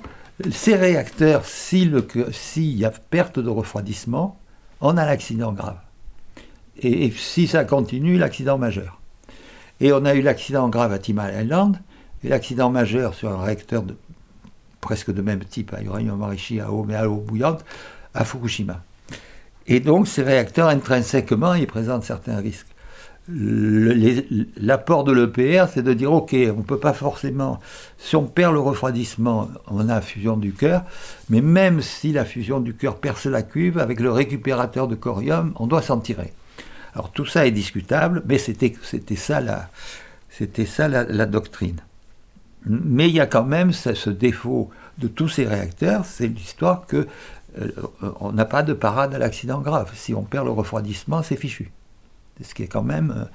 ces 0.51 0.75
réacteurs, 0.75 1.45
s'il 1.45 1.97
y 2.77 2.85
a 2.85 2.91
perte 2.91 3.39
de 3.39 3.49
refroidissement, 3.49 4.39
on 4.79 4.95
a 4.95 5.05
l'accident 5.05 5.51
grave. 5.51 5.79
Et, 6.77 7.07
et, 7.07 7.11
si 7.11 7.47
ça 7.47 7.65
continue, 7.65 8.17
l'accident 8.17 8.57
majeur. 8.57 9.01
Et 9.81 9.91
on 9.91 10.05
a 10.05 10.13
eu 10.13 10.21
l'accident 10.21 10.69
grave 10.69 10.93
à 10.93 10.99
Timor 10.99 11.29
Island, 11.29 11.79
et 12.23 12.29
l'accident 12.29 12.69
majeur 12.69 13.13
sur 13.13 13.29
un 13.29 13.43
réacteur 13.43 13.83
presque 14.81 15.11
de 15.11 15.21
même 15.21 15.43
type, 15.43 15.73
à 15.73 15.81
uranium 15.81 16.21
enrichi 16.21 16.59
à 16.59 16.71
eau, 16.71 16.83
mais 16.87 16.95
à 16.95 17.09
eau 17.09 17.17
bouillante, 17.17 17.65
à 18.13 18.25
Fukushima. 18.25 18.81
Et 19.67 19.79
donc 19.79 20.07
ces 20.07 20.23
réacteurs, 20.23 20.69
intrinsèquement, 20.69 21.53
ils 21.53 21.67
présentent 21.67 22.03
certains 22.03 22.37
risques. 22.37 22.67
L'apport 23.27 25.03
de 25.03 25.11
l'EPR, 25.11 25.65
c'est 25.71 25.83
de 25.83 25.93
dire, 25.93 26.11
OK, 26.11 26.33
on 26.33 26.57
ne 26.57 26.63
peut 26.63 26.79
pas 26.79 26.93
forcément, 26.93 27.59
si 27.99 28.15
on 28.15 28.25
perd 28.25 28.53
le 28.53 28.59
refroidissement, 28.59 29.49
on 29.67 29.87
a 29.87 30.01
fusion 30.01 30.35
du 30.35 30.51
cœur, 30.51 30.83
mais 31.29 31.41
même 31.41 31.81
si 31.81 32.11
la 32.11 32.25
fusion 32.25 32.59
du 32.59 32.73
cœur 32.73 32.97
perce 32.97 33.27
la 33.27 33.43
cuve, 33.43 33.77
avec 33.77 33.99
le 33.99 34.11
récupérateur 34.11 34.87
de 34.87 34.95
corium, 34.95 35.53
on 35.57 35.67
doit 35.67 35.83
s'en 35.83 35.99
tirer. 35.99 36.33
Alors 36.95 37.11
tout 37.11 37.27
ça 37.27 37.45
est 37.45 37.51
discutable, 37.51 38.23
mais 38.25 38.39
c'était 38.39 38.73
ça, 39.15 39.39
la, 39.41 39.69
ça 40.65 40.87
la 40.87 41.25
doctrine. 41.27 41.81
Mais 42.65 43.07
il 43.07 43.15
y 43.15 43.19
a 43.19 43.25
quand 43.25 43.45
même 43.45 43.71
ce, 43.71 44.09
défaut 44.09 44.69
de 44.97 45.07
tous 45.07 45.29
ces 45.29 45.45
réacteurs, 45.45 46.05
c'est 46.05 46.27
l'histoire 46.27 46.85
que 46.85 47.07
euh, 47.59 47.71
on 48.19 48.31
n'a 48.31 48.45
pas 48.45 48.63
de 48.63 48.73
parade 48.73 49.13
à 49.13 49.17
l'accident 49.17 49.61
grave. 49.61 49.91
Si 49.95 50.13
on 50.13 50.23
perd 50.23 50.45
le 50.45 50.51
refroidissement, 50.51 51.23
c'est 51.23 51.37
fichu. 51.37 51.71
Ce 52.43 52.53
qui 52.53 52.63
est 52.63 52.67
quand 52.67 52.83
même 52.83 53.27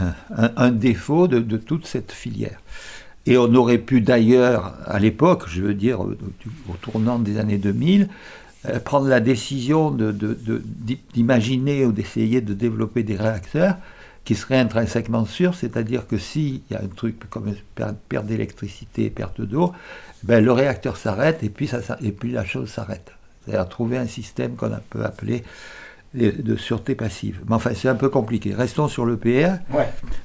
euh, 0.00 0.10
un, 0.56 0.70
défaut 0.70 1.28
de, 1.28 1.56
toute 1.56 1.86
cette 1.86 2.12
filière. 2.12 2.60
Et 3.26 3.38
on 3.38 3.54
aurait 3.54 3.78
pu 3.78 4.00
d'ailleurs, 4.00 4.74
à 4.86 4.98
l'époque, 4.98 5.44
je 5.48 5.62
veux 5.62 5.74
dire 5.74 6.00
au, 6.00 6.14
tournant 6.80 7.18
des 7.18 7.38
années 7.38 7.58
2000, 7.58 8.08
euh, 8.66 8.80
prendre 8.80 9.06
la 9.08 9.20
décision 9.20 9.96
d'imaginer 11.14 11.84
ou 11.86 11.92
d'essayer 11.92 12.40
de 12.40 12.54
développer 12.54 13.02
des 13.02 13.16
réacteurs 13.16 13.76
qui 14.24 14.34
serait 14.34 14.58
intrinsèquement 14.58 15.24
sûr, 15.24 15.54
c'est-à-dire 15.54 16.06
que 16.06 16.16
s'il 16.16 16.60
y 16.70 16.74
a 16.74 16.80
un 16.80 16.88
truc 16.88 17.28
comme 17.28 17.54
perte 18.08 18.26
d'électricité, 18.26 19.10
perte 19.10 19.40
d'eau, 19.40 19.72
ben, 20.22 20.44
le 20.44 20.52
réacteur 20.52 20.96
s'arrête 20.96 21.42
et 21.42 21.48
puis, 21.48 21.66
ça, 21.66 21.80
et 22.00 22.12
puis 22.12 22.30
la 22.30 22.44
chose 22.44 22.68
s'arrête. 22.70 23.12
C'est-à-dire 23.44 23.68
trouver 23.68 23.98
un 23.98 24.06
système 24.06 24.54
qu'on 24.54 24.70
peut 24.90 25.04
appeler 25.04 25.42
de 26.14 26.56
sûreté 26.56 26.94
passive. 26.94 27.40
Mais 27.48 27.54
enfin, 27.54 27.72
c'est 27.74 27.88
un 27.88 27.94
peu 27.94 28.10
compliqué. 28.10 28.54
Restons 28.54 28.86
sur 28.86 29.06
le 29.06 29.16
PR. 29.16 29.58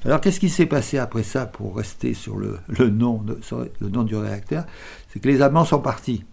Alors, 0.04 0.20
qu'est-ce 0.20 0.38
qui 0.38 0.50
s'est 0.50 0.66
passé 0.66 0.98
après 0.98 1.22
ça 1.22 1.46
pour 1.46 1.76
rester 1.76 2.14
sur 2.14 2.36
le, 2.36 2.58
le 2.68 2.90
nom, 2.90 3.22
de, 3.22 3.40
le 3.80 3.88
nom 3.88 4.02
du 4.02 4.14
réacteur? 4.14 4.64
C'est 5.08 5.20
que 5.20 5.28
les 5.28 5.40
Allemands 5.40 5.64
sont 5.64 5.80
partis. 5.80 6.24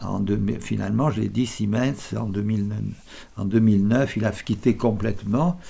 En 0.00 0.24
finalement, 0.60 1.10
je 1.10 1.20
l'ai 1.20 1.28
dit, 1.28 1.46
Siemens, 1.46 2.14
en 2.16 2.26
2009, 2.26 2.78
en 3.36 3.44
2009, 3.44 4.16
il 4.16 4.24
a 4.24 4.30
quitté 4.32 4.74
complètement. 4.74 5.60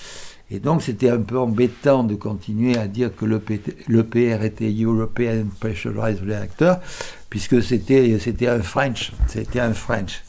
Et 0.51 0.61
donc 0.61 0.83
c'était 0.83 1.11
un 1.11 1.23
peu 1.23 1.39
embêtant 1.39 2.05
de 2.05 2.15
continuer 2.15 2.79
à 2.79 2.87
dire 2.87 3.11
que 3.15 3.25
l'EPR 3.25 4.45
était 4.45 4.73
European 4.73 5.47
Pressurized 5.59 6.23
Reactor, 6.25 6.77
puisque 7.29 7.61
c'était 7.63 8.47
un 8.47 8.63
French, 8.63 9.13
c'était 9.27 9.59
un 9.59 9.75
French. 9.75 10.23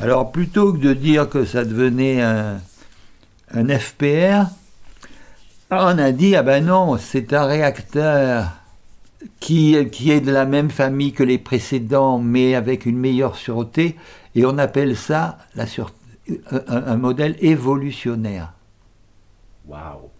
Alors 0.00 0.32
plutôt 0.32 0.72
que 0.72 0.78
de 0.78 0.94
dire 0.94 1.28
que 1.28 1.44
ça 1.44 1.66
devenait 1.66 2.22
un, 2.22 2.60
FPR, 3.52 4.46
on 5.70 5.98
a 5.98 6.12
dit 6.12 6.34
ah 6.34 6.42
ben 6.42 6.64
non, 6.64 6.96
c'est 6.96 7.34
un 7.34 7.44
réacteur 7.44 8.52
qui, 9.38 9.76
qui 9.92 10.10
est 10.10 10.20
de 10.22 10.32
la 10.32 10.46
même 10.46 10.70
famille 10.70 11.12
que 11.12 11.24
les 11.24 11.38
précédents, 11.38 12.18
mais 12.18 12.54
avec 12.54 12.86
une 12.86 12.98
meilleure 12.98 13.36
sûreté, 13.36 13.96
et 14.34 14.46
on 14.46 14.56
appelle 14.56 14.96
ça 14.96 15.38
un 16.68 16.96
modèle 16.96 17.36
évolutionnaire. 17.40 18.52
Waouh 19.68 20.10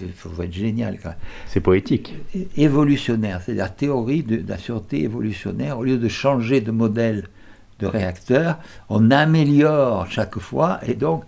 Il 0.00 0.12
faut 0.12 0.42
être 0.42 0.52
génial 0.52 0.98
quand 0.98 1.10
même. 1.10 1.18
C'est 1.46 1.60
poétique. 1.60 2.14
Évolutionnaire, 2.56 3.42
c'est 3.44 3.54
la 3.54 3.68
théorie 3.68 4.22
de, 4.22 4.42
la 4.46 4.58
sûreté 4.58 5.02
évolutionnaire. 5.02 5.78
Au 5.78 5.84
lieu 5.84 5.98
de 5.98 6.08
changer 6.08 6.60
de 6.60 6.70
modèle 6.70 7.28
de 7.78 7.86
réacteur, 7.86 8.58
on 8.88 9.10
améliore 9.10 10.10
chaque 10.10 10.38
fois 10.38 10.80
et 10.86 10.94
donc 10.94 11.24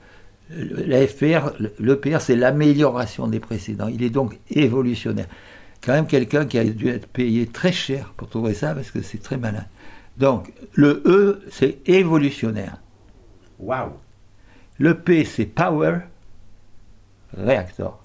l'EPR, 0.50 1.52
l'EPR 1.78 2.18
c'est 2.20 2.36
l'amélioration 2.36 3.26
des 3.26 3.40
précédents. 3.40 3.88
Il 3.88 4.02
est 4.02 4.10
donc 4.10 4.38
évolutionnaire. 4.50 5.26
Quand 5.82 5.92
même 5.92 6.06
quelqu'un 6.06 6.44
qui 6.44 6.58
a 6.58 6.64
dû 6.64 6.88
être 6.88 7.08
payé 7.08 7.46
très 7.46 7.72
cher 7.72 8.12
pour 8.16 8.28
trouver 8.28 8.54
ça 8.54 8.74
parce 8.74 8.90
que 8.90 9.02
c'est 9.02 9.22
très 9.22 9.36
malin. 9.36 9.64
Donc 10.18 10.52
le 10.74 11.02
E 11.06 11.42
c'est 11.50 11.78
évolutionnaire. 11.86 12.76
Waouh. 13.58 13.92
Le 14.78 14.98
P 14.98 15.24
c'est 15.24 15.46
power 15.46 16.00
réacteur. 17.36 17.98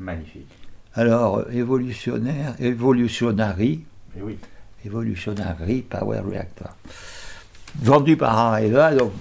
Magnifique. 0.00 0.48
Alors, 0.94 1.44
évolutionnaire, 1.50 2.54
evolutionary, 2.60 3.84
eh 4.16 4.22
oui. 4.22 4.38
evolutionary 4.84 5.82
power 5.82 6.20
reactor. 6.20 6.70
Vendu 7.76 8.16
par 8.16 8.38
Areva, 8.38 8.94
donc 8.94 9.12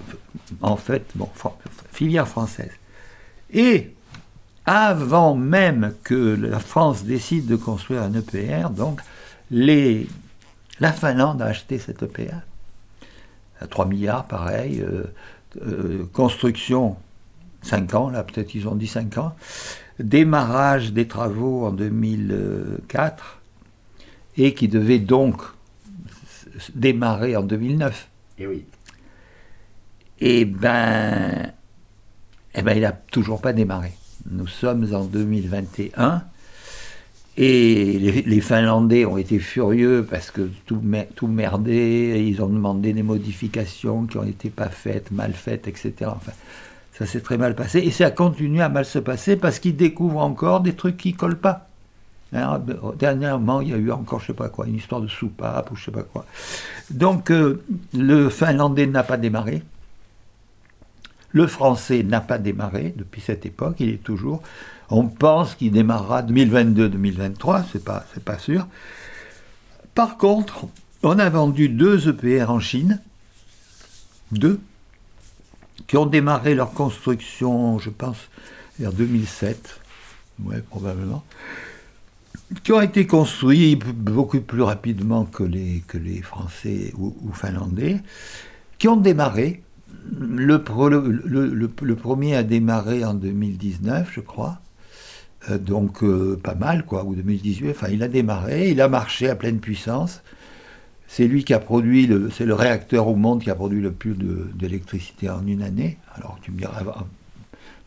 en 0.61 0.75
fait, 0.75 1.05
bon, 1.15 1.29
filière 1.91 2.27
française. 2.27 2.71
Et 3.51 3.93
avant 4.65 5.35
même 5.35 5.93
que 6.03 6.35
la 6.39 6.59
France 6.59 7.03
décide 7.03 7.47
de 7.47 7.55
construire 7.55 8.03
un 8.03 8.13
EPR, 8.13 8.69
donc 8.69 9.01
les, 9.49 10.07
la 10.79 10.91
Finlande 10.91 11.41
a 11.41 11.45
acheté 11.45 11.79
cet 11.79 12.03
EPR 12.03 12.41
à 13.63 13.67
3 13.67 13.85
milliards, 13.85 14.25
pareil, 14.25 14.81
euh, 14.81 15.03
euh, 15.61 16.05
construction 16.13 16.97
5 17.63 17.93
ans, 17.95 18.09
là 18.09 18.23
peut-être 18.23 18.53
ils 18.55 18.67
ont 18.67 18.75
dit 18.75 18.87
5 18.87 19.17
ans, 19.17 19.35
démarrage 19.99 20.93
des 20.93 21.07
travaux 21.07 21.65
en 21.65 21.71
2004 21.71 23.39
et 24.37 24.53
qui 24.53 24.67
devait 24.67 24.99
donc 24.99 25.41
démarrer 26.75 27.35
en 27.35 27.43
2009. 27.43 28.09
Et 28.39 28.47
oui. 28.47 28.65
Eh 30.19 30.45
ben, 30.45 31.51
eh 32.55 32.61
ben, 32.61 32.73
il 32.75 32.81
n'a 32.81 32.91
toujours 32.91 33.41
pas 33.41 33.53
démarré. 33.53 33.91
Nous 34.29 34.47
sommes 34.47 34.93
en 34.93 35.03
2021 35.03 36.23
Et 37.35 37.99
les, 38.25 38.41
Finlandais 38.41 39.05
ont 39.05 39.17
été 39.17 39.39
furieux 39.39 40.05
parce 40.09 40.31
que 40.31 40.49
tout, 40.65 40.81
tout 41.15 41.27
merdait, 41.27 42.25
ils 42.25 42.41
ont 42.41 42.47
demandé 42.47 42.93
des 42.93 43.03
modifications 43.03 44.05
qui 44.05 44.17
n'ont 44.17 44.23
été 44.23 44.49
pas 44.49 44.69
faites, 44.69 45.11
mal 45.11 45.33
faites, 45.33 45.67
etc. 45.67 45.93
Enfin, 46.05 46.31
ça 46.93 47.05
s'est 47.05 47.21
très 47.21 47.37
mal 47.37 47.55
passé 47.55 47.79
et 47.79 47.91
ça 47.91 48.11
continue 48.11 48.61
à 48.61 48.69
mal 48.69 48.85
se 48.85 48.99
passer 48.99 49.35
parce 49.35 49.59
qu'ils 49.59 49.75
découvrent 49.75 50.19
encore 50.19 50.61
des 50.61 50.73
trucs 50.73 50.97
qui 50.97 51.13
collent 51.13 51.39
pas. 51.39 51.67
Hein, 52.33 52.61
dernièrement, 52.97 53.61
il 53.61 53.69
y 53.69 53.73
a 53.73 53.77
eu 53.77 53.91
encore, 53.91 54.19
je 54.19 54.27
sais 54.27 54.33
pas 54.33 54.49
quoi, 54.49 54.67
une 54.67 54.75
histoire 54.75 55.01
de 55.01 55.07
soupape 55.07 55.71
ou 55.71 55.75
je 55.75 55.85
sais 55.85 55.91
pas 55.91 56.03
quoi. 56.03 56.25
Donc, 56.89 57.29
euh, 57.29 57.63
le 57.93 58.29
finlandais 58.29 58.87
n'a 58.87 59.03
pas 59.03 59.17
démarré. 59.17 59.61
Le 61.31 61.47
français 61.47 62.03
n'a 62.03 62.21
pas 62.21 62.37
démarré 62.37 62.93
depuis 62.95 63.21
cette 63.21 63.45
époque, 63.45 63.77
il 63.79 63.89
est 63.89 64.03
toujours. 64.03 64.41
On 64.89 65.07
pense 65.07 65.55
qu'il 65.55 65.71
démarrera 65.71 66.21
2022-2023, 66.21 67.63
c'est 67.71 67.83
pas, 67.83 68.05
pas 68.23 68.37
sûr. 68.37 68.67
Par 69.95 70.17
contre, 70.17 70.67
on 71.01 71.17
a 71.17 71.29
vendu 71.29 71.69
deux 71.69 72.09
EPR 72.09 72.49
en 72.49 72.59
Chine, 72.59 72.99
deux, 74.31 74.59
qui 75.87 75.97
ont 75.97 76.05
démarré 76.05 76.55
leur 76.55 76.71
construction, 76.71 77.79
je 77.79 77.89
pense, 77.89 78.17
vers 78.79 78.93
2007, 78.93 79.79
ouais, 80.43 80.61
probablement, 80.69 81.23
qui 82.63 82.71
ont 82.71 82.81
été 82.81 83.07
construits 83.07 83.75
beaucoup 83.75 84.41
plus 84.41 84.61
rapidement 84.61 85.25
que 85.25 85.43
les, 85.43 85.83
que 85.87 85.97
les 85.97 86.21
Français 86.21 86.93
ou, 86.97 87.13
Finlandais, 87.33 88.01
qui 88.77 88.87
ont 88.87 88.97
démarré. 88.97 89.61
Le, 90.19 90.57
premier 90.57 92.35
a 92.35 92.43
démarré 92.43 93.05
en 93.05 93.13
2019, 93.13 94.11
je 94.13 94.19
crois. 94.19 94.59
Euh, 95.49 95.57
donc 95.57 96.03
euh, 96.03 96.39
pas 96.41 96.55
mal, 96.55 96.85
quoi, 96.85 97.05
ou 97.05 97.15
2018. 97.15 97.69
Enfin, 97.71 97.87
il 97.89 98.03
a 98.03 98.07
démarré, 98.07 98.69
il 98.69 98.81
a 98.81 98.89
marché 98.89 99.29
à 99.29 99.35
pleine 99.35 99.59
puissance. 99.59 100.21
C'est 101.15 101.27
lui 101.27 101.43
qui 101.43 101.53
a 101.53 101.59
produit, 101.59 102.09
c'est 102.35 102.43
le 102.43 102.55
réacteur 102.55 103.07
au 103.07 103.13
monde 103.15 103.43
qui 103.43 103.51
a 103.51 103.55
produit 103.55 103.81
le 103.81 103.91
plus 103.91 104.15
d'électricité 104.55 105.29
en 105.29 105.45
une 105.45 105.61
année. 105.61 105.99
Alors 106.15 106.39
tu 106.41 106.51
me 106.51 106.57
diras, 106.57 106.81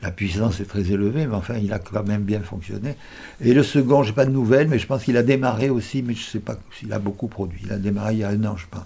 la 0.01 0.13
puissance 0.13 0.61
est 0.61 0.67
très 0.67 0.93
élevée, 0.93 1.27
mais 1.27 1.35
enfin, 1.35 1.57
il 1.57 1.73
a 1.73 1.81
quand 1.81 2.07
même 2.07 2.23
bien 2.23 2.39
fonctionné. 2.39 2.95
Et 3.41 3.53
le 3.53 3.65
second, 3.65 4.05
je 4.05 4.11
n'ai 4.11 4.15
pas 4.15 4.27
de 4.27 4.31
nouvelles, 4.31 4.69
mais 4.69 4.79
je 4.79 4.87
pense 4.87 5.03
qu'il 5.03 5.17
a 5.17 5.25
démarré 5.25 5.71
aussi, 5.71 6.03
mais 6.03 6.15
je 6.15 6.21
ne 6.21 6.31
sais 6.31 6.39
pas 6.39 6.57
s'il 6.79 6.93
a 6.93 7.01
beaucoup 7.01 7.27
produit. 7.27 7.59
Il 7.65 7.73
a 7.73 7.79
démarré 7.79 8.13
il 8.13 8.19
y 8.21 8.25
a 8.25 8.29
un 8.29 8.45
an, 8.45 8.57
je 8.57 8.67
pense. 8.71 8.85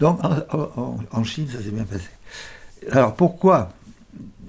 Donc, 0.00 0.18
en, 1.12 1.22
Chine, 1.22 1.46
ça 1.46 1.62
s'est 1.62 1.70
bien 1.70 1.84
passé. 1.84 2.08
Alors, 2.90 3.14
pourquoi? 3.14 3.70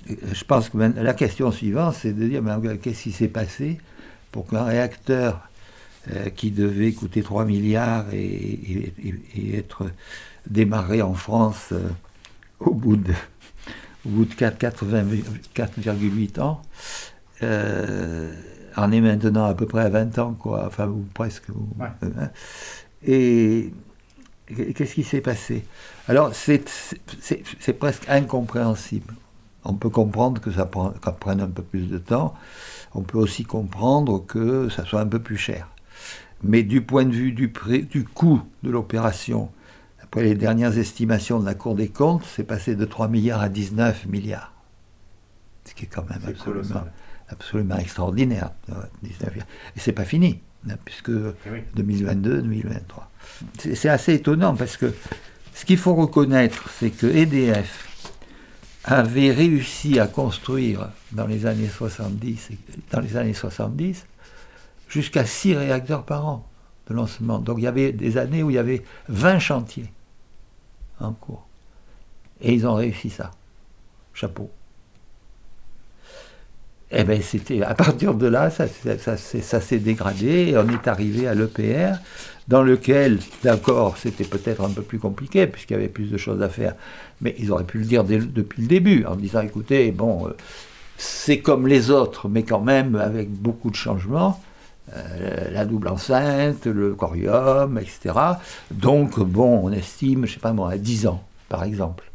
Je 0.07 0.43
pense 0.43 0.69
que 0.69 0.77
la 0.79 1.13
question 1.13 1.51
suivante, 1.51 1.93
c'est 1.93 2.13
de 2.13 2.27
dire, 2.27 2.41
qu'est-ce 2.81 3.03
qui 3.03 3.11
s'est 3.11 3.27
passé 3.27 3.77
pour 4.31 4.47
qu'un 4.47 4.63
réacteur 4.63 5.47
euh, 6.11 6.29
qui 6.29 6.51
devait 6.51 6.93
coûter 6.93 7.21
3 7.21 7.45
milliards 7.45 8.05
et, 8.13 8.93
être 9.53 9.91
démarré 10.49 11.01
en 11.01 11.13
France 11.13 11.69
euh, 11.73 11.89
au 12.59 12.73
bout 12.73 12.95
de, 12.95 13.13
au 14.05 14.09
bout 14.09 14.25
de 14.25 14.33
4,8 14.33 16.39
ans, 16.39 16.61
euh, 17.43 18.33
en 18.77 18.91
est 18.93 19.01
maintenant 19.01 19.45
à 19.45 19.53
peu 19.53 19.65
près 19.65 19.81
à 19.81 19.89
20 19.89 20.17
ans, 20.19 20.33
quoi, 20.33 20.67
enfin, 20.67 20.87
ou 20.87 21.05
presque. 21.13 21.47
Hein. 21.81 22.29
Et 23.05 23.73
qu'est-ce 24.47 24.95
qui 24.95 25.03
s'est 25.03 25.21
passé? 25.21 25.65
Alors, 26.07 26.33
c'est 26.33 26.63
presque 27.77 28.07
incompréhensible. 28.07 29.13
On 29.65 29.73
peut 29.73 29.89
comprendre 29.89 30.41
que 30.41 30.51
ça, 30.51 30.65
prenne 30.65 31.41
un 31.41 31.49
peu 31.49 31.61
plus 31.61 31.89
de 31.89 31.97
temps. 31.97 32.33
On 32.95 33.01
peut 33.01 33.17
aussi 33.17 33.43
comprendre 33.43 34.25
que 34.25 34.69
ça 34.69 34.85
soit 34.85 35.01
un 35.01 35.07
peu 35.07 35.19
plus 35.19 35.37
cher. 35.37 35.67
Mais 36.43 36.63
du 36.63 36.81
point 36.81 37.05
de 37.05 37.11
vue 37.11 37.31
du, 37.31 37.49
prix, 37.49 37.83
du 37.83 38.03
coût 38.03 38.41
de 38.63 38.69
l'opération, 38.69 39.49
après 40.01 40.23
les 40.23 40.35
dernières 40.35 40.77
estimations 40.77 41.39
de 41.39 41.45
la 41.45 41.53
Cour 41.53 41.75
des 41.75 41.89
comptes, 41.89 42.23
c'est 42.35 42.43
passé 42.43 42.75
de 42.75 42.85
3 42.85 43.07
milliards 43.09 43.41
à 43.41 43.49
19 43.49 44.05
milliards. 44.07 44.53
Ce 45.65 45.73
qui 45.73 45.85
est 45.85 45.87
quand 45.87 46.09
même 46.09 46.21
absolument, 46.27 46.85
absolument, 47.27 47.77
extraordinaire. 47.77 48.51
Et 49.03 49.79
c'est 49.79 49.91
pas 49.91 50.05
fini, 50.05 50.39
hein, 50.67 50.75
puisque 50.83 51.11
2022, 51.75 52.41
2023. 52.41 53.11
C'est 53.59 53.89
assez 53.89 54.15
étonnant 54.15 54.55
parce 54.55 54.77
que 54.77 54.93
ce 55.53 55.65
qu'il 55.65 55.77
faut 55.77 55.93
reconnaître, 55.93 56.69
c'est 56.69 56.89
que 56.89 57.05
EDF 57.05 57.87
avait 58.85 59.31
réussi 59.31 59.99
à 59.99 60.07
construire 60.07 60.89
dans 61.11 61.27
les 61.27 61.45
années 61.45 61.67
70, 61.67 62.49
dans 62.91 63.01
les 63.01 63.17
années 63.17 63.33
70 63.33 64.05
jusqu'à 64.89 65.25
6 65.25 65.55
réacteurs 65.55 66.03
par 66.03 66.27
an 66.27 66.45
de 66.89 66.93
lancement. 66.93 67.39
Donc 67.39 67.59
il 67.59 67.63
y 67.63 67.67
avait 67.67 67.93
des 67.93 68.17
années 68.17 68.43
où 68.43 68.49
il 68.49 68.55
y 68.55 68.59
avait 68.59 68.83
20 69.07 69.39
chantiers 69.39 69.93
en 70.99 71.13
cours. 71.13 71.47
Et 72.41 72.53
ils 72.53 72.67
ont 72.67 72.73
réussi 72.75 73.09
ça. 73.09 73.31
Chapeau. 74.13 74.49
Eh 76.91 77.03
bien, 77.03 77.19
c'était 77.21 77.61
à 77.61 77.75
partir 77.75 78.15
de 78.15 78.25
là, 78.25 78.49
ça, 78.49 78.65
ça, 78.67 79.61
s'est 79.61 79.77
dégradé 79.77 80.49
et 80.49 80.57
on 80.57 80.67
est 80.69 80.87
arrivé 80.87 81.27
à 81.27 81.35
l'EPR, 81.35 81.99
dans 82.47 82.63
lequel, 82.63 83.19
d'accord, 83.43 83.97
c'était 83.97 84.23
peut-être 84.23 84.63
un 84.63 84.71
peu 84.71 84.81
plus 84.81 84.97
compliqué, 84.97 85.45
puisqu'il 85.45 85.73
y 85.73 85.75
avait 85.75 85.87
plus 85.87 86.09
de 86.09 86.17
choses 86.17 86.41
à 86.41 86.49
faire, 86.49 86.73
mais 87.21 87.35
ils 87.37 87.51
auraient 87.51 87.63
pu 87.63 87.77
le 87.77 87.85
dire 87.85 88.03
depuis 88.03 88.63
le 88.63 88.67
début, 88.67 89.05
en 89.05 89.15
disant 89.15 89.41
écoutez, 89.41 89.91
bon, 89.91 90.27
euh, 90.27 90.35
c'est 90.97 91.41
comme 91.41 91.67
les 91.67 91.91
autres, 91.91 92.27
mais 92.27 92.41
quand 92.41 92.61
même 92.61 92.95
avec 92.95 93.29
beaucoup 93.29 93.69
de 93.69 93.75
changements. 93.75 94.41
Euh, 94.95 95.51
la 95.51 95.65
double 95.65 95.87
enceinte, 95.87 96.65
le 96.65 96.95
corium, 96.95 97.77
etc. 97.77 98.15
Donc, 98.71 99.19
bon, 99.19 99.61
on 99.63 99.71
estime, 99.71 100.25
je 100.25 100.33
sais 100.33 100.39
pas 100.39 100.53
moi, 100.53 100.71
à 100.71 100.77
10 100.77 101.07
ans, 101.07 101.23
par 101.47 101.63
exemple. 101.63 102.09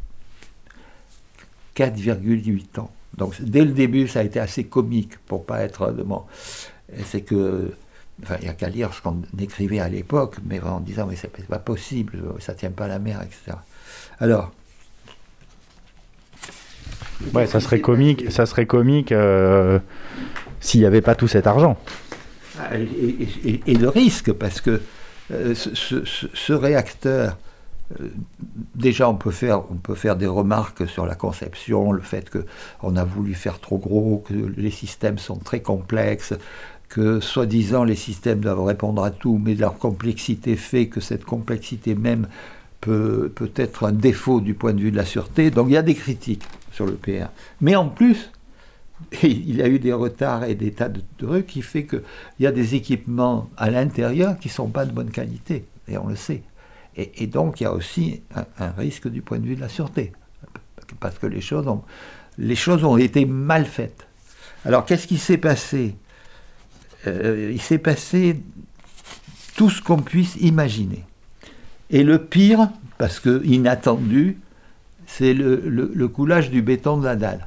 4,8 1.76 2.80
ans. 2.80 2.90
Donc, 3.16 3.40
dès 3.40 3.64
le 3.64 3.72
début, 3.72 4.08
ça 4.08 4.20
a 4.20 4.22
été 4.22 4.40
assez 4.40 4.64
comique 4.64 5.18
pour 5.26 5.44
pas 5.44 5.60
être. 5.62 5.92
Bon, 6.04 6.22
c'est 7.04 7.20
que. 7.20 7.72
Enfin, 8.22 8.36
il 8.40 8.44
n'y 8.44 8.50
a 8.50 8.54
qu'à 8.54 8.68
lire 8.68 8.94
ce 8.94 9.02
qu'on 9.02 9.22
écrivait 9.38 9.80
à 9.80 9.88
l'époque, 9.88 10.36
mais 10.44 10.60
en 10.60 10.80
disant, 10.80 11.06
mais 11.06 11.16
c'est 11.16 11.30
pas 11.46 11.58
possible, 11.58 12.22
ça 12.38 12.54
tient 12.54 12.70
pas 12.70 12.86
la 12.86 12.98
mer, 12.98 13.20
etc. 13.22 13.56
Alors. 14.20 14.52
Ouais, 17.32 17.46
ça 17.46 17.60
serait 17.60 17.80
comique, 17.80 18.30
ça 18.30 18.46
serait 18.46 18.66
comique 18.66 19.12
euh, 19.12 19.78
s'il 20.60 20.80
n'y 20.80 20.86
avait 20.86 21.00
pas 21.00 21.14
tout 21.14 21.28
cet 21.28 21.46
argent. 21.46 21.76
Ah, 22.58 22.76
et, 22.76 23.74
le 23.74 23.88
risque, 23.88 24.32
parce 24.32 24.60
que 24.60 24.80
euh, 25.32 25.54
ce, 25.54 26.52
réacteur, 26.52 27.36
euh, 28.00 28.08
déjà 28.74 29.08
on 29.08 29.16
peut, 29.16 29.30
faire, 29.30 29.70
on 29.70 29.76
peut 29.76 29.94
faire 29.94 30.16
des 30.16 30.26
remarques 30.26 30.88
sur 30.88 31.06
la 31.06 31.14
conception, 31.14 31.92
le 31.92 32.02
fait 32.02 32.30
qu'on 32.30 32.96
a 32.96 33.04
voulu 33.04 33.34
faire 33.34 33.58
trop 33.58 33.78
gros, 33.78 34.24
que 34.26 34.34
les 34.34 34.70
systèmes 34.70 35.18
sont 35.18 35.36
très 35.36 35.60
complexes, 35.60 36.34
que 36.88 37.20
soi-disant 37.20 37.84
les 37.84 37.96
systèmes 37.96 38.40
doivent 38.40 38.64
répondre 38.64 39.02
à 39.02 39.10
tout, 39.10 39.40
mais 39.42 39.54
leur 39.54 39.78
complexité 39.78 40.54
fait 40.54 40.86
que 40.86 41.00
cette 41.00 41.24
complexité 41.24 41.94
même 41.94 42.28
peut, 42.80 43.32
peut 43.34 43.52
être 43.56 43.86
un 43.86 43.92
défaut 43.92 44.40
du 44.40 44.54
point 44.54 44.74
de 44.74 44.80
vue 44.80 44.92
de 44.92 44.96
la 44.96 45.04
sûreté. 45.04 45.50
Donc 45.50 45.68
il 45.68 45.72
y 45.72 45.76
a 45.76 45.82
des 45.82 45.94
critiques 45.94 46.44
sur 46.70 46.86
le 46.86 46.92
PR. 46.92 47.30
Mais 47.60 47.74
en 47.74 47.88
plus, 47.88 48.30
il 49.22 49.56
y 49.56 49.62
a 49.62 49.68
eu 49.68 49.78
des 49.78 49.92
retards 49.92 50.44
et 50.44 50.54
des 50.54 50.72
tas 50.72 50.88
de 50.88 51.02
trucs 51.18 51.46
qui 51.46 51.62
fait 51.62 51.84
qu'il 51.84 52.02
y 52.40 52.46
a 52.46 52.52
des 52.52 52.74
équipements 52.74 53.50
à 53.56 53.70
l'intérieur 53.70 54.38
qui 54.38 54.48
ne 54.48 54.52
sont 54.52 54.68
pas 54.68 54.86
de 54.86 54.92
bonne 54.92 55.10
qualité, 55.10 55.64
et 55.88 55.98
on 55.98 56.06
le 56.06 56.16
sait. 56.16 56.42
Et, 56.96 57.26
donc 57.26 57.60
il 57.60 57.64
y 57.64 57.66
a 57.66 57.72
aussi 57.72 58.22
un, 58.58 58.70
risque 58.70 59.08
du 59.08 59.20
point 59.20 59.38
de 59.38 59.46
vue 59.46 59.56
de 59.56 59.60
la 59.60 59.68
sûreté, 59.68 60.12
parce 61.00 61.18
que 61.18 61.26
les 61.26 61.40
choses 61.40 62.84
ont, 62.84 62.96
été 62.96 63.24
mal 63.26 63.64
faites. 63.64 64.06
Alors 64.64 64.84
qu'est-ce 64.84 65.06
qui 65.06 65.18
s'est 65.18 65.38
passé? 65.38 65.96
Euh, 67.06 67.50
Il 67.52 67.60
s'est 67.60 67.78
passé 67.78 68.40
tout 69.56 69.70
ce 69.70 69.82
qu'on 69.82 70.02
puisse 70.02 70.36
imaginer. 70.36 71.04
Et 71.90 72.02
le 72.02 72.18
pire, 72.18 72.70
parce 72.96 73.18
que 73.18 73.44
inattendu, 73.44 74.38
c'est 75.06 75.34
le 75.34 76.06
coulage 76.08 76.50
du 76.50 76.62
béton 76.62 76.96
de 76.98 77.04
la 77.04 77.16
dalle 77.16 77.46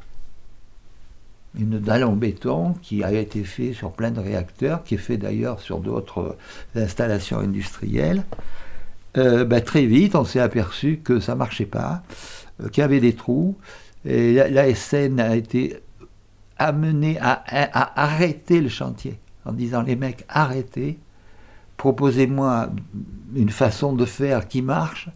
une 1.59 1.79
dalle 1.79 2.03
en 2.03 2.13
béton 2.13 2.73
qui 2.81 3.03
a 3.03 3.11
été 3.11 3.43
fait 3.43 3.73
sur 3.73 3.91
plein 3.91 4.11
de 4.11 4.19
réacteurs, 4.19 4.83
qui 4.83 4.95
est 4.95 4.99
fait 4.99 5.17
d'ailleurs 5.17 5.59
sur 5.59 5.79
d'autres 5.79 6.37
installations 6.75 7.39
industrielles. 7.39 8.23
Euh, 9.17 9.45
bah, 9.45 9.61
très 9.61 9.85
vite, 9.85 10.15
on 10.15 10.25
s'est 10.25 10.39
aperçu 10.39 10.99
que 11.03 11.19
ça 11.19 11.33
ne 11.33 11.39
marchait 11.39 11.65
pas, 11.65 12.03
euh, 12.61 12.69
qu'il 12.69 12.81
y 12.81 12.83
avait 12.83 12.99
des 12.99 13.13
trous. 13.13 13.57
Et 14.05 14.33
l'ASN 14.33 15.19
a 15.19 15.35
été 15.35 15.77
amené 16.57 17.17
à, 17.19 17.43
à, 17.47 18.03
arrêter 18.03 18.61
le 18.61 18.69
chantier 18.69 19.19
en 19.45 19.53
disant 19.53 19.81
les 19.81 19.95
mecs, 19.95 20.25
arrêtez, 20.29 20.99
proposez-moi 21.77 22.69
une 23.35 23.49
façon 23.49 23.93
de 23.93 24.05
faire 24.05 24.47
qui 24.47 24.61
marche. 24.61 25.09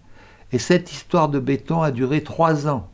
Et 0.51 0.59
cette 0.59 0.91
histoire 0.91 1.29
de 1.29 1.39
béton 1.39 1.81
a 1.81 1.91
duré 1.91 2.23
trois 2.23 2.67
ans 2.67 2.90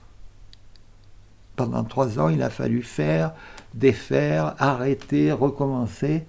pendant 1.58 1.84
trois 1.84 2.20
ans, 2.20 2.30
il 2.30 2.41
a 2.41 2.50
fallu 2.50 2.82
faire, 2.82 3.34
défaire, 3.74 4.56
arrêter, 4.60 5.34
recommencer. 5.34 6.24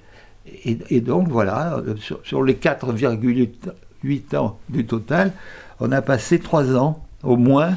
Et, 0.64 1.00
donc 1.00 1.28
voilà, 1.28 1.80
sur, 2.24 2.42
les 2.42 2.54
4,8 2.54 4.36
ans 4.36 4.58
du 4.70 4.86
total, 4.86 5.32
on 5.78 5.92
a 5.92 6.02
passé 6.02 6.40
3 6.40 6.74
ans 6.76 7.04
au 7.22 7.36
moins 7.36 7.74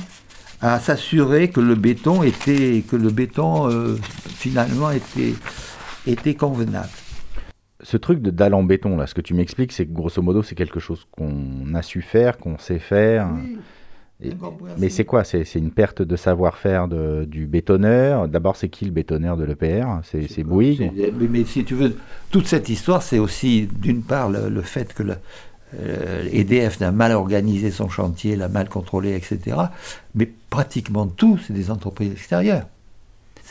à 0.62 0.80
s'assurer 0.80 1.50
que 1.50 1.60
le 1.60 1.76
béton 1.76 2.24
était, 2.24 2.84
que 2.88 2.96
le 2.96 3.10
béton 3.10 3.70
euh, 3.70 3.98
finalement 4.28 4.92
était, 4.92 5.34
était 6.08 6.36
convenable. 6.36 6.90
Ce 7.84 7.98
truc 7.98 8.22
de 8.22 8.30
dalle 8.30 8.54
en 8.54 8.64
béton, 8.64 8.96
là, 8.96 9.08
ce 9.08 9.14
que 9.14 9.22
tu 9.22 9.34
m'expliques, 9.34 9.74
c'est 9.74 9.86
que 9.86 9.92
grosso 9.92 10.22
modo, 10.22 10.44
c'est 10.44 10.56
quelque 10.56 10.80
chose 10.80 11.06
qu'on 11.12 11.74
a 11.74 11.82
su 11.82 12.02
faire, 12.02 12.38
qu'on 12.38 12.58
sait 12.58 12.80
faire. 12.80 13.28
Mais 14.78 14.90
c'est 14.90 15.06
quoi? 15.06 15.24
C'est 15.24 15.56
une 15.56 15.72
perte 15.72 16.02
de 16.02 16.16
savoir-faire 16.16 16.88
du 16.88 17.48
bétonneur? 17.48 18.28
D'abord, 18.28 18.56
c'est 18.56 18.70
qui 18.70 18.86
le 18.86 18.92
bétonneur 18.92 19.38
de 19.38 19.44
l'EPR 19.44 20.02
C'est 20.04 20.44
Bouygues? 20.44 20.92
Mais, 20.96 21.28
mais, 21.28 21.44
si 21.46 21.64
tu 21.64 21.76
veux, 21.76 21.96
toute 22.30 22.48
cette 22.48 22.70
histoire, 22.70 23.02
c'est 23.02 23.20
aussi, 23.20 23.68
d'une 23.80 24.02
part, 24.02 24.30
le, 24.30 24.62
fait 24.62 24.94
que 24.94 25.04
EDF 26.32 26.82
euh, 26.82 26.86
n'a 26.86 26.92
mal 26.92 27.14
organisé 27.14 27.72
son 27.72 27.90
chantier, 27.90 28.36
l'a 28.36 28.50
mal 28.50 28.70
contrôlé, 28.70 29.16
etc. 29.16 29.58
Mais 30.16 30.30
pratiquement 30.50 31.08
tout, 31.08 31.40
c'est 31.46 31.54
des 31.54 31.72
entreprises 31.72 32.12
extérieures. 32.12 32.66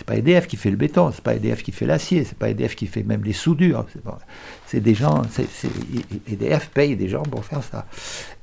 C'est 0.00 0.06
pas 0.06 0.16
EDF 0.16 0.46
qui 0.46 0.56
fait 0.56 0.70
le 0.70 0.78
béton, 0.78 1.10
c'est 1.12 1.20
pas 1.20 1.34
EDF 1.34 1.62
qui 1.62 1.72
fait 1.72 1.84
l'acier, 1.84 2.24
c'est 2.24 2.38
pas 2.38 2.48
EDF 2.48 2.74
qui 2.74 2.86
fait 2.86 3.02
même 3.02 3.22
les 3.22 3.34
soudures. 3.34 3.84
C'est 4.66 4.80
des 4.80 4.94
gens, 4.94 5.20
EDF 6.26 6.70
paye 6.70 6.96
des 6.96 7.06
gens 7.06 7.22
pour 7.22 7.44
faire 7.44 7.62
ça. 7.62 7.84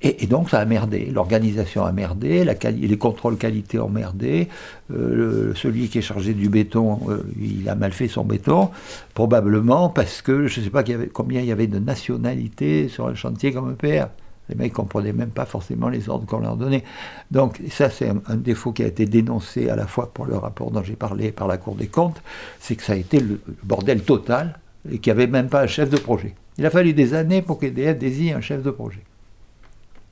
Et, 0.04 0.28
donc 0.28 0.52
ça 0.52 0.60
a 0.60 0.66
merdé. 0.66 1.10
L'organisation 1.12 1.84
a 1.84 1.92
merdé, 1.92 2.46
les 2.46 2.98
contrôles 3.00 3.38
qualité 3.38 3.80
ont 3.80 3.90
merdé. 3.90 4.50
Euh, 4.94 5.52
celui 5.56 5.90
qui 5.90 5.98
est 5.98 6.04
chargé 6.04 6.36
du 6.36 6.48
béton, 6.48 7.00
euh, 7.10 7.24
il 7.42 7.68
a 7.68 7.74
mal 7.74 7.92
fait 7.92 8.08
son 8.08 8.24
béton, 8.24 8.70
probablement 9.16 9.90
parce 9.90 10.22
que 10.22 10.46
je 10.46 10.60
ne 10.60 10.66
sais 10.66 10.70
pas 10.70 10.84
combien 11.12 11.42
il 11.42 11.48
y 11.48 11.52
avait 11.52 11.66
de 11.66 11.80
nationalités 11.80 12.88
sur 12.88 13.08
un 13.08 13.16
chantier 13.16 13.52
comme 13.52 13.76
EPR. 13.82 14.10
Les 14.50 14.56
mecs 14.56 14.72
ne 14.72 14.76
comprenaient 14.76 15.14
même 15.14 15.30
pas 15.30 15.46
forcément 15.46 15.90
les 15.90 16.10
ordres 16.10 16.26
qu'on 16.26 16.40
leur 16.40 16.56
donnait. 16.56 16.84
Donc 17.32 17.60
ça, 17.70 17.90
c'est 17.90 18.10
un, 18.10 18.36
défaut 18.36 18.72
qui 18.72 18.84
a 18.84 18.88
été 18.88 19.06
dénoncé 19.06 19.70
à 19.70 19.76
la 19.76 19.88
fois 19.88 20.12
pour 20.14 20.26
le 20.26 20.38
rapport 20.38 20.72
dont 20.72 20.84
j'ai 20.84 20.96
parlé 20.96 21.32
par 21.32 21.48
la 21.48 21.58
Cour 21.58 21.76
des 21.76 21.88
comptes, 21.88 22.22
c'est 22.60 22.76
que 22.76 22.84
ça 22.84 22.94
a 22.94 22.96
été 22.96 23.20
le, 23.20 23.42
bordel 23.64 24.02
total 24.02 24.60
et 24.90 25.00
qu'il 25.00 25.14
n'y 25.14 25.22
avait 25.22 25.32
même 25.32 25.50
pas 25.50 25.62
un 25.62 25.68
chef 25.68 25.90
de 25.90 25.98
projet. 25.98 26.34
Il 26.58 26.66
a 26.66 26.70
fallu 26.70 26.94
des 26.94 27.14
années 27.14 27.42
pour 27.42 27.60
qu'EDF 27.60 27.98
désigne 27.98 28.34
un 28.34 28.42
chef 28.42 28.64
de 28.64 28.72
projet. 28.72 29.04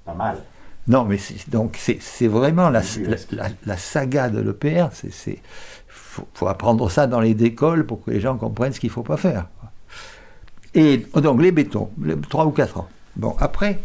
Pas 0.04 0.14
mal. 0.14 0.38
Non, 0.88 1.04
mais 1.06 1.18
donc 1.48 1.78
c'est 1.80 2.28
vraiment 2.28 2.70
la, 2.70 2.82
la, 3.66 3.78
saga 3.78 4.30
de 4.30 4.40
l'EPR. 4.40 4.90
Il 5.04 5.40
faut, 5.88 6.28
faut, 6.32 6.48
apprendre 6.48 6.92
ça 6.92 7.08
dans 7.08 7.20
les 7.20 7.32
écoles 7.44 7.88
pour 7.88 8.04
que 8.04 8.12
les 8.12 8.20
gens 8.20 8.38
comprennent 8.38 8.72
ce 8.72 8.80
qu'il 8.80 8.90
ne 8.90 8.94
faut 8.94 9.02
pas 9.02 9.18
faire. 9.18 9.48
Et 10.76 10.98
donc 11.16 11.42
les 11.42 11.52
bétons, 11.52 11.90
trois 12.30 12.46
ou 12.46 12.52
quatre 12.52 12.78
ans. 12.78 12.88
Bon, 13.16 13.36
après, 13.40 13.80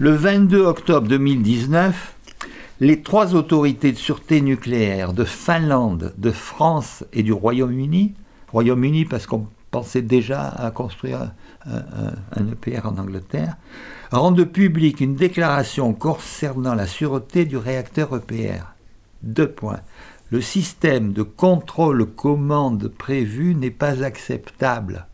le 0.00 0.10
22 0.10 0.64
octobre 0.64 1.06
2019, 1.06 2.16
les 2.80 3.02
trois 3.02 3.36
autorités 3.36 3.92
de 3.92 3.96
sûreté 3.96 4.40
nucléaire 4.40 5.12
de 5.12 5.24
Finlande, 5.24 6.12
de 6.18 6.32
France 6.32 7.04
et 7.12 7.22
du 7.22 7.32
Royaume-Uni, 7.32 8.14
Royaume-Uni 8.50 9.04
parce 9.04 9.28
qu'on 9.28 9.46
pensait 9.70 10.02
déjà 10.02 10.48
à 10.48 10.72
construire 10.72 11.30
un, 11.66 12.46
EPR 12.48 12.86
en 12.86 12.98
Angleterre, 12.98 13.56
rendent 14.10 14.44
publique 14.44 15.00
une 15.00 15.14
déclaration 15.14 15.92
concernant 15.92 16.74
la 16.74 16.88
sûreté 16.88 17.44
du 17.44 17.56
réacteur 17.56 18.16
EPR. 18.16 18.74
Deux 19.22 19.50
points. 19.50 19.80
Le 20.30 20.40
système 20.40 21.12
de 21.12 21.22
contrôle-commande 21.22 22.88
prévu 22.88 23.54
n'est 23.54 23.70
pas 23.70 24.02
acceptable. 24.02 25.06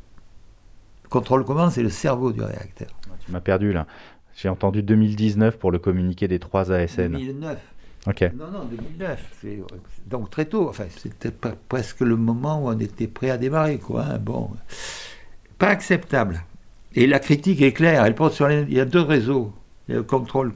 Contrôle-commande, 1.11 1.73
c'est 1.73 1.83
le 1.83 1.91
cerveau 1.91 2.33
du 2.33 2.41
réacteur. 2.41 2.89
Tu 3.27 3.33
m'as 3.33 3.41
perdu 3.41 3.73
là. 3.73 3.87
J'ai 4.37 4.49
entendu 4.49 4.83
2019 4.83 5.59
pour 5.59 5.71
le 5.71 5.79
communiqué 5.79 6.29
des 6.29 6.39
trois 6.39 6.73
ASN. 6.73 7.13
2009. 7.13 7.59
Ok. 8.07 8.23
Non, 8.35 8.51
non, 8.51 8.65
2009. 8.65 9.45
Donc 10.07 10.31
très 10.31 10.47
tôt. 10.47 10.69
Enfin, 10.69 10.85
c'était 10.97 11.31
presque 11.31 12.01
le 12.01 12.17
moment 12.17 12.65
où 12.65 12.69
on 12.69 12.79
était 12.79 13.07
prêt 13.07 13.31
à 13.31 13.37
démarrer, 13.37 13.79
quoi. 13.79 14.05
Hein. 14.05 14.19
Bon, 14.19 14.51
pas 15.59 15.69
acceptable. 15.69 16.43
Et 16.95 17.07
la 17.07 17.19
critique 17.19 17.61
est 17.61 17.73
claire. 17.73 18.05
Elle 18.05 18.15
porte 18.15 18.33
sur 18.33 18.51
Il 18.51 18.73
y 18.73 18.81
a 18.81 18.85
deux 18.87 19.03
réseaux. 19.03 19.53
Il 19.89 19.93
y 19.93 19.95
a 19.95 19.99
le 19.99 20.05
contrôle. 20.05 20.53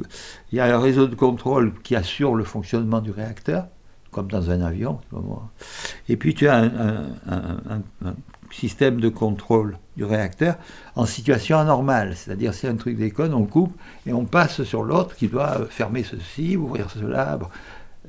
Il 0.52 0.56
y 0.58 0.60
a 0.60 0.74
un 0.74 0.80
réseau 0.80 1.06
de 1.06 1.14
contrôle 1.14 1.74
qui 1.82 1.96
assure 1.96 2.34
le 2.34 2.44
fonctionnement 2.44 3.00
du 3.00 3.10
réacteur, 3.10 3.66
comme 4.10 4.28
dans 4.28 4.50
un 4.50 4.62
avion. 4.62 5.00
Et 6.08 6.16
puis 6.16 6.34
tu 6.34 6.48
as 6.48 6.56
un 6.56 7.82
système 8.50 9.00
de 9.00 9.08
contrôle 9.08 9.76
du 9.96 10.04
réacteur 10.04 10.56
en 10.96 11.06
situation 11.06 11.58
anormale. 11.58 12.14
C'est-à-dire, 12.16 12.54
si 12.54 12.66
un 12.66 12.76
truc 12.76 12.96
déconne, 12.96 13.34
on 13.34 13.44
coupe 13.44 13.74
et 14.06 14.12
on 14.12 14.24
passe 14.24 14.62
sur 14.64 14.82
l'autre 14.82 15.14
qui 15.16 15.28
doit 15.28 15.66
fermer 15.70 16.02
ceci, 16.02 16.56
ouvrir 16.56 16.90
cela. 16.90 17.38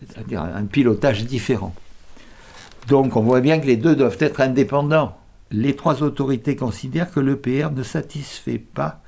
C'est-à-dire 0.07 0.41
un 0.41 0.65
pilotage 0.65 1.25
différent. 1.25 1.73
Donc, 2.87 3.15
on 3.15 3.21
voit 3.21 3.41
bien 3.41 3.59
que 3.59 3.65
les 3.65 3.77
deux 3.77 3.95
doivent 3.95 4.17
être 4.19 4.41
indépendants. 4.41 5.17
Les 5.51 5.75
trois 5.75 6.03
autorités 6.03 6.55
considèrent 6.55 7.11
que 7.11 7.19
l'EPR 7.19 7.71
ne 7.71 7.83
satisfait 7.83 8.59
pas 8.59 9.01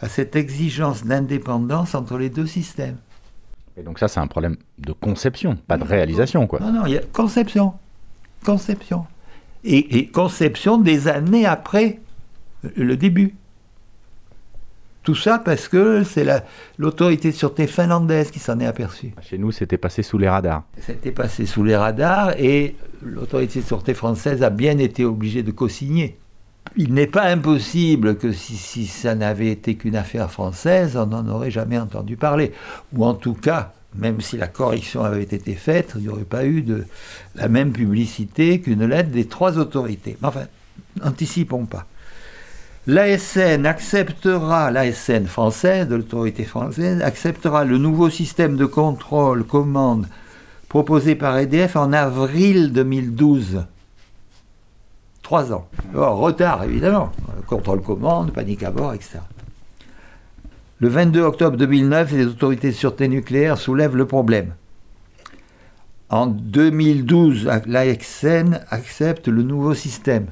à 0.00 0.08
cette 0.08 0.34
exigence 0.34 1.04
d'indépendance 1.04 1.94
entre 1.94 2.18
les 2.18 2.30
deux 2.30 2.46
systèmes. 2.46 2.96
Et 3.76 3.82
donc 3.82 3.98
ça, 3.98 4.08
c'est 4.08 4.20
un 4.20 4.26
problème 4.26 4.56
de 4.78 4.92
conception, 4.92 5.56
pas 5.56 5.78
de 5.78 5.84
réalisation, 5.84 6.46
quoi. 6.46 6.60
Non, 6.60 6.72
non, 6.72 6.86
il 6.86 6.94
y 6.94 6.98
a 6.98 7.02
conception. 7.12 7.74
Conception 8.44 9.06
et, 9.64 10.06
conception 10.08 10.78
des 10.78 11.08
années 11.08 11.46
après 11.46 12.00
le 12.76 12.96
début. 12.96 13.34
Tout 15.02 15.16
ça 15.16 15.40
parce 15.40 15.66
que 15.66 16.04
c'est 16.04 16.24
l'autorité 16.78 17.32
de 17.32 17.36
sûreté 17.36 17.66
finlandaise 17.66 18.30
qui 18.30 18.38
s'en 18.38 18.60
est 18.60 18.66
aperçue. 18.66 19.12
Chez 19.20 19.36
nous, 19.36 19.50
c'était 19.50 19.76
passé 19.76 20.04
sous 20.04 20.16
les 20.16 20.28
radars. 20.28 20.62
C'était 20.78 21.10
passé 21.10 21.44
sous 21.44 21.64
les 21.64 21.74
radars 21.74 22.38
et 22.38 22.76
l'autorité 23.02 23.60
de 23.60 23.64
sûreté 23.66 23.94
française 23.94 24.44
a 24.44 24.50
bien 24.50 24.78
été 24.78 25.04
obligée 25.04 25.42
de 25.42 25.50
co-signer. 25.50 26.18
Il 26.76 26.94
n'est 26.94 27.08
pas 27.08 27.24
impossible 27.24 28.16
que 28.16 28.30
si, 28.30 28.56
si 28.56 28.86
ça 28.86 29.16
n'avait 29.16 29.50
été 29.50 29.74
qu'une 29.74 29.96
affaire 29.96 30.30
française, 30.30 30.96
on 30.96 31.06
n'en 31.06 31.28
aurait 31.28 31.50
jamais 31.50 31.78
entendu 31.78 32.16
parler. 32.16 32.52
Ou 32.94 33.04
en 33.04 33.14
tout 33.14 33.34
cas, 33.34 33.72
même 33.96 34.20
si 34.20 34.36
la 34.36 34.46
correction 34.46 35.02
avait 35.02 35.24
été 35.24 35.54
faite, 35.54 35.94
il 35.96 36.02
n'y 36.02 36.08
aurait 36.08 36.22
pas 36.22 36.46
eu 36.46 36.62
de 36.62 36.84
la 37.34 37.48
même 37.48 37.72
publicité 37.72 38.60
qu'une 38.60 38.86
lettre 38.86 39.10
des 39.10 39.26
trois 39.26 39.58
autorités. 39.58 40.16
Mais 40.22 40.28
enfin, 40.28 40.44
n'anticipons 41.02 41.66
pas. 41.66 41.86
L'ASN 42.88 43.64
acceptera, 43.64 44.72
l'ASN 44.72 45.26
française, 45.26 45.86
de 45.86 45.94
l'autorité 45.94 46.42
française, 46.42 47.00
acceptera 47.00 47.64
le 47.64 47.78
nouveau 47.78 48.10
système 48.10 48.56
de 48.56 48.66
contrôle 48.66 49.44
commande 49.44 50.08
proposé 50.68 51.14
par 51.14 51.38
EDF 51.38 51.76
en 51.76 51.92
avril 51.92 52.72
2012. 52.72 53.66
Trois 55.22 55.52
ans. 55.52 55.68
retard, 55.94 56.64
évidemment. 56.64 57.12
Contrôle 57.46 57.82
commande, 57.82 58.32
panique 58.32 58.64
à 58.64 58.70
bord, 58.70 58.94
etc. 58.94 59.18
Le 60.80 60.88
22 60.88 61.20
octobre 61.20 61.56
2009, 61.56 62.12
les 62.12 62.26
autorités 62.26 62.70
de 62.70 62.74
sûreté 62.74 63.06
nucléaire 63.06 63.58
soulèvent 63.58 63.96
le 63.96 64.06
problème. 64.06 64.54
En 66.10 66.26
2012, 66.26 67.48
l'AXN 67.66 68.60
accepte 68.70 69.28
le 69.28 69.42
nouveau 69.42 69.74
système, 69.74 70.26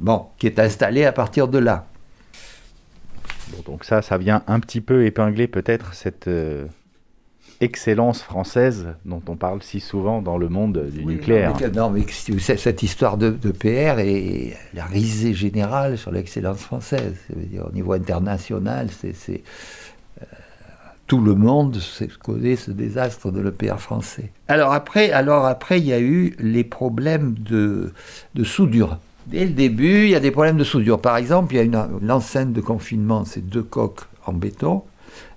bon, 0.00 0.26
qui 0.38 0.46
est 0.46 0.58
installé 0.58 1.04
à 1.04 1.12
partir 1.12 1.48
de 1.48 1.58
là. 1.58 1.86
donc 3.66 3.84
ça, 3.84 4.02
ça 4.02 4.18
vient 4.18 4.42
un 4.46 4.60
petit 4.60 4.80
peu 4.80 5.04
épingler 5.04 5.46
peut-être 5.46 5.94
cette 5.94 6.26
euh, 6.26 6.66
excellence 7.60 8.22
française 8.22 8.88
dont 9.04 9.22
on 9.28 9.36
parle 9.36 9.62
si 9.62 9.78
souvent 9.78 10.22
dans 10.22 10.38
le 10.38 10.48
monde 10.48 10.86
du 10.90 11.04
nucléaire. 11.04 11.54
Non, 11.74 11.90
mais, 11.90 12.04
cette 12.08 12.82
histoire 12.82 13.18
de, 13.18 13.30
PR 13.30 14.00
est 14.00 14.56
la 14.74 14.84
risée 14.86 15.34
générale 15.34 15.98
sur 15.98 16.10
l'excellence 16.10 16.62
française. 16.62 17.14
Dire, 17.36 17.66
au 17.68 17.72
niveau 17.72 17.92
international, 17.92 18.88
c'est 18.90 19.42
tout 21.10 21.20
le 21.20 21.34
monde 21.34 21.76
connaît 22.22 22.54
ce 22.54 22.70
désastre 22.70 23.32
de 23.32 23.40
l'EPR 23.40 23.80
français. 23.80 24.30
Alors 24.46 24.72
après, 24.72 25.10
alors 25.10 25.44
après, 25.44 25.80
il 25.80 25.86
y 25.86 25.92
a 25.92 25.98
eu 25.98 26.36
les 26.38 26.62
problèmes 26.62 27.34
de, 27.34 27.92
soudure. 28.44 28.96
Dès 29.26 29.44
le 29.44 29.50
début, 29.50 30.04
il 30.04 30.10
y 30.10 30.14
a 30.14 30.20
des 30.20 30.30
problèmes 30.30 30.56
de 30.56 30.64
soudure. 30.64 31.00
Par 31.00 31.16
exemple, 31.16 31.54
il 31.54 31.56
y 31.56 31.60
a 31.60 31.62
une, 31.62 32.00
l'enceinte 32.02 32.52
de 32.52 32.60
confinement, 32.60 33.24
c'est 33.24 33.46
deux 33.46 33.62
coques 33.62 34.06
en 34.26 34.32
béton. 34.32 34.82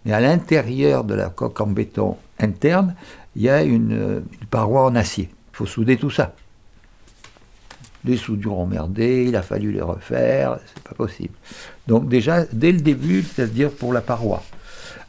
Mais 0.05 0.13
à 0.13 0.19
l'intérieur 0.19 1.03
de 1.03 1.13
la 1.13 1.29
coque 1.29 1.59
en 1.61 1.67
béton 1.67 2.17
interne, 2.39 2.95
il 3.35 3.43
y 3.43 3.49
a 3.49 3.63
une, 3.63 4.23
paroi 4.49 4.85
en 4.85 4.95
acier. 4.95 5.29
Il 5.53 5.57
faut 5.57 5.65
souder 5.65 5.97
tout 5.97 6.09
ça. 6.09 6.33
Les 8.05 8.17
soudures 8.17 8.57
ont 8.57 8.65
merdé, 8.65 9.25
il 9.27 9.35
a 9.35 9.41
fallu 9.41 9.71
les 9.71 9.81
refaire, 9.81 10.59
c'est 10.73 10.83
pas 10.83 10.93
possible. 10.93 11.33
Donc 11.87 12.09
déjà, 12.09 12.43
dès 12.51 12.71
le 12.71 12.81
début, 12.81 13.23
c'est-à-dire 13.23 13.71
pour 13.71 13.93
la 13.93 14.01
paroi. 14.01 14.43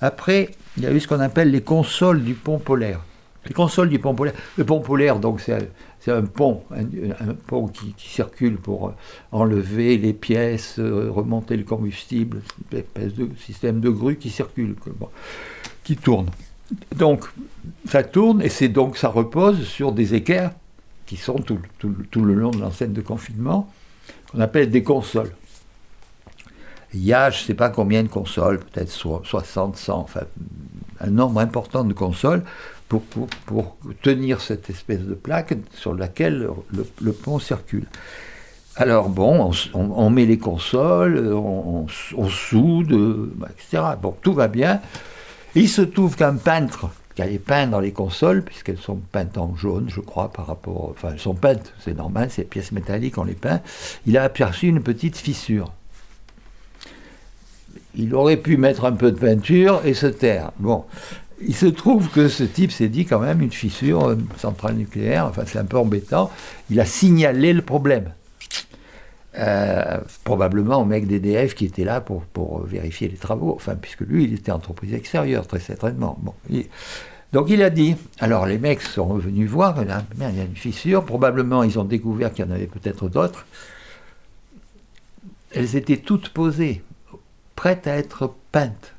Après, 0.00 0.50
il 0.76 0.84
y 0.84 0.86
a 0.86 0.92
eu 0.92 1.00
ce 1.00 1.08
qu'on 1.08 1.20
appelle 1.20 1.50
les 1.50 1.62
consoles 1.62 2.22
du 2.22 2.34
pont 2.34 2.58
polaire. 2.58 3.00
Les 3.46 3.52
consoles 3.52 3.88
du 3.88 3.98
pont 3.98 4.14
polaire. 4.14 4.34
Le 4.56 4.64
pont 4.64 4.80
polaire, 4.80 5.18
donc, 5.18 5.40
c'est 5.40 5.70
un 6.10 6.22
pont, 6.22 6.62
un, 6.70 7.34
pont 7.46 7.68
qui, 7.68 7.94
circule 7.98 8.56
pour 8.56 8.88
euh, 8.88 8.92
enlever 9.32 9.96
les 9.96 10.12
pièces, 10.12 10.78
euh, 10.78 11.10
remonter 11.10 11.56
le 11.56 11.64
combustible, 11.64 12.42
une 12.72 12.78
espèce 12.78 13.14
de 13.14 13.28
système 13.38 13.80
de 13.80 13.88
grue 13.88 14.16
qui 14.16 14.30
circule, 14.30 14.76
qui 15.82 15.96
tourne. 15.96 16.26
Donc, 16.96 17.24
ça 17.88 18.02
tourne 18.02 18.42
et 18.42 18.48
c'est 18.48 18.68
donc 18.68 18.96
ça 18.96 19.08
repose 19.08 19.64
sur 19.66 19.92
des 19.92 20.14
équerres 20.14 20.52
qui 21.06 21.16
sont 21.16 21.36
tout, 21.36 21.58
tout 21.78 22.24
le 22.24 22.34
long 22.34 22.50
de 22.50 22.60
l'enseigne 22.60 22.92
de 22.92 23.02
confinement, 23.02 23.70
qu'on 24.30 24.40
appelle 24.40 24.70
des 24.70 24.82
consoles. 24.82 25.32
Il 26.94 27.04
y 27.04 27.12
a, 27.12 27.30
je 27.30 27.40
ne 27.40 27.46
sais 27.46 27.54
pas 27.54 27.70
combien 27.70 28.02
de 28.04 28.08
consoles, 28.08 28.60
peut-être 28.60 28.90
60, 28.90 29.76
100, 29.76 29.98
enfin, 29.98 30.20
un 31.00 31.10
nombre 31.10 31.40
important 31.40 31.84
de 31.84 31.92
consoles 31.92 32.44
pour, 33.00 33.76
tenir 34.02 34.40
cette 34.40 34.70
espèce 34.70 35.00
de 35.00 35.14
plaque 35.14 35.54
sur 35.72 35.94
laquelle 35.94 36.48
le, 37.00 37.12
pont 37.12 37.38
circule. 37.38 37.86
Alors 38.76 39.08
bon, 39.08 39.52
on, 39.72 40.10
met 40.10 40.26
les 40.26 40.38
consoles, 40.38 41.32
on, 41.32 41.86
soude, 42.28 43.30
bah, 43.36 43.48
etc. 43.50 43.82
Bon, 44.00 44.14
tout 44.20 44.34
va 44.34 44.48
bien. 44.48 44.80
Il 45.54 45.68
se 45.68 45.82
trouve 45.82 46.16
qu'un 46.16 46.34
peintre 46.34 46.90
qui 47.14 47.22
allait 47.22 47.38
peindre 47.38 47.80
les 47.80 47.92
consoles, 47.92 48.42
puisqu'elles 48.42 48.78
sont 48.78 48.96
peintes 49.12 49.38
en 49.38 49.54
jaune, 49.54 49.88
je 49.88 50.00
crois, 50.00 50.32
par 50.32 50.46
rapport. 50.46 50.90
Enfin, 50.90 51.10
elles 51.12 51.20
sont 51.20 51.34
peintes, 51.34 51.72
c'est 51.78 51.96
normal, 51.96 52.28
c'est 52.30 52.44
pièces 52.44 52.72
métalliques, 52.72 53.18
on 53.18 53.24
les 53.24 53.34
peint. 53.34 53.60
Il 54.06 54.18
a 54.18 54.24
aperçu 54.24 54.66
une 54.66 54.82
petite 54.82 55.16
fissure. 55.16 55.72
Il 57.96 58.14
aurait 58.14 58.36
pu 58.36 58.56
mettre 58.56 58.84
un 58.84 58.92
peu 58.92 59.12
de 59.12 59.18
peinture 59.18 59.82
et 59.84 59.94
se 59.94 60.06
taire. 60.06 60.50
Bon, 60.58 60.84
il 61.40 61.54
se 61.54 61.66
trouve 61.66 62.08
que 62.10 62.28
ce 62.28 62.44
type 62.44 62.70
s'est 62.70 62.88
dit 62.88 63.06
quand 63.06 63.20
même 63.20 63.40
une 63.40 63.52
fissure, 63.52 64.12
une 64.12 64.26
centrale 64.38 64.74
nucléaire, 64.74 65.26
enfin 65.26 65.42
c'est 65.46 65.58
un 65.58 65.64
peu 65.64 65.78
embêtant. 65.78 66.30
Il 66.70 66.80
a 66.80 66.84
signalé 66.84 67.52
le 67.52 67.62
problème. 67.62 68.12
Euh, 69.36 69.98
probablement 70.22 70.80
au 70.82 70.84
mec 70.84 71.08
d'EDF 71.08 71.56
qui 71.56 71.64
était 71.64 71.82
là 71.82 72.00
pour, 72.00 72.22
pour, 72.22 72.64
vérifier 72.66 73.08
les 73.08 73.16
travaux, 73.16 73.52
enfin, 73.56 73.74
puisque 73.74 74.02
lui, 74.02 74.24
il 74.24 74.34
était 74.34 74.52
entreprise 74.52 74.94
extérieure, 74.94 75.48
très 75.48 75.58
certainement. 75.58 76.16
Donc 77.32 77.50
il 77.50 77.60
a 77.64 77.70
dit, 77.70 77.96
alors 78.20 78.46
les 78.46 78.58
mecs 78.58 78.80
sont 78.80 79.06
revenus 79.06 79.50
voir, 79.50 79.82
il 79.82 79.88
y 79.88 80.40
a 80.40 80.44
une 80.44 80.54
fissure, 80.54 81.04
probablement 81.04 81.64
ils 81.64 81.80
ont 81.80 81.84
découvert 81.84 82.32
qu'il 82.32 82.44
y 82.44 82.48
en 82.48 82.52
avait 82.52 82.68
peut-être 82.68 83.08
d'autres. 83.08 83.44
Elles 85.50 85.74
étaient 85.74 85.96
toutes 85.96 86.28
posées, 86.28 86.82
prêtes 87.56 87.88
à 87.88 87.96
être 87.96 88.34
peintes. 88.52 88.93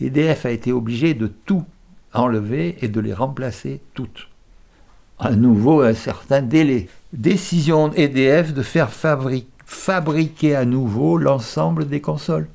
EDF 0.00 0.46
a 0.46 0.50
été 0.50 0.72
obligé 0.72 1.14
de 1.14 1.26
tout 1.26 1.64
enlever 2.12 2.76
et 2.82 2.88
de 2.88 3.00
les 3.00 3.14
remplacer 3.14 3.80
toutes. 3.94 4.28
À 5.18 5.32
nouveau, 5.32 5.82
un 5.82 5.94
certain 5.94 6.42
délai. 6.42 6.88
Décision 7.12 7.92
EDF 7.92 8.54
de 8.54 8.62
faire 8.62 8.90
fabriquer 8.90 10.56
à 10.56 10.64
nouveau 10.64 11.18
l'ensemble 11.18 11.86
des 11.86 12.00
consoles. 12.00 12.48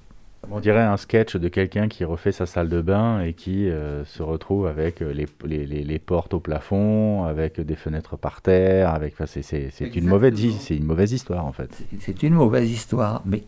On 0.52 0.60
dirait 0.60 0.84
un 0.84 0.98
sketch 0.98 1.36
de 1.38 1.48
quelqu'un 1.48 1.88
qui 1.88 2.04
refait 2.04 2.32
sa 2.32 2.46
salle 2.46 2.70
de 2.70 2.82
bain 2.82 3.22
et 3.22 3.34
qui 3.34 3.70
euh, 3.70 4.06
se 4.06 4.22
retrouve 4.22 4.68
avec 4.68 5.02
euh, 5.02 5.12
les, 5.12 5.66
les, 5.66 6.00
portes 6.00 6.34
au 6.34 6.40
plafond, 6.40 7.24
avec 7.24 7.60
des 7.60 7.76
fenêtres 7.76 8.16
par 8.16 8.42
terre. 8.42 8.94
Avec, 8.94 9.16
c'est, 9.26 9.72
une 9.96 10.08
mauvaise, 10.08 10.36
c'est 10.60 10.76
une 10.76 10.86
mauvaise 10.86 11.14
histoire 11.14 11.46
en 11.46 11.52
fait. 11.52 11.70
C'est 12.00 12.22
une 12.24 12.34
mauvaise 12.34 12.70
histoire, 12.70 13.24
mais 13.26 13.44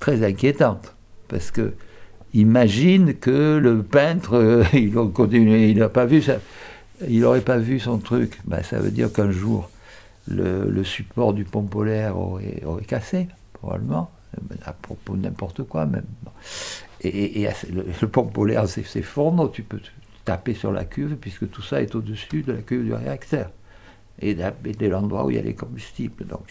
très 0.00 0.24
inquiétante. 0.24 0.94
Parce 1.28 1.50
que 1.50 1.72
imagine 2.34 3.14
que 3.14 3.58
le 3.58 3.82
peintre, 3.82 4.34
euh, 4.34 4.64
il 4.72 5.78
n'a 5.78 5.88
pas 5.88 6.06
vu 6.06 6.22
ça, 6.22 6.38
il 7.08 7.20
n'aurait 7.20 7.40
pas 7.40 7.58
vu 7.58 7.80
son 7.80 7.98
truc. 7.98 8.40
Ben, 8.44 8.62
ça 8.62 8.78
veut 8.78 8.90
dire 8.90 9.12
qu'un 9.12 9.30
jour, 9.30 9.70
le, 10.28 10.84
support 10.84 11.34
du 11.34 11.44
pont 11.44 11.62
polaire 11.62 12.18
aurait, 12.18 12.62
cassé, 12.86 13.28
probablement, 13.52 14.10
à 14.64 14.72
propos 14.72 15.16
de 15.16 15.22
n'importe 15.22 15.64
quoi 15.64 15.86
même. 15.86 16.06
Et, 17.02 17.48
le, 17.72 18.08
pont 18.08 18.24
polaire 18.24 18.68
s'effondre, 18.68 19.50
tu 19.50 19.62
peux 19.62 19.80
taper 20.24 20.54
sur 20.54 20.72
la 20.72 20.84
cuve, 20.84 21.16
puisque 21.16 21.50
tout 21.50 21.62
ça 21.62 21.82
est 21.82 21.94
au-dessus 21.94 22.42
de 22.42 22.52
la 22.52 22.62
cuve 22.62 22.84
du 22.84 22.94
réacteur. 22.94 23.50
Et 24.20 24.34
de 24.34 24.86
l'endroit 24.86 25.24
où 25.24 25.30
il 25.30 25.36
y 25.36 25.38
a 25.38 25.42
les 25.42 25.54
combustibles. 25.54 26.26
Donc 26.26 26.44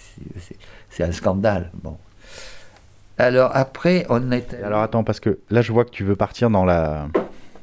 c'est 0.89 1.03
un 1.03 1.11
scandale. 1.11 1.71
Bon. 1.81 1.97
Alors 3.21 3.51
après, 3.53 4.07
on 4.09 4.31
est. 4.31 4.55
Alors 4.63 4.81
attends, 4.81 5.03
parce 5.03 5.19
que 5.19 5.37
là, 5.51 5.61
je 5.61 5.71
vois 5.71 5.85
que 5.85 5.91
tu 5.91 6.03
veux 6.03 6.15
partir 6.15 6.49
dans 6.49 6.65
la 6.65 7.07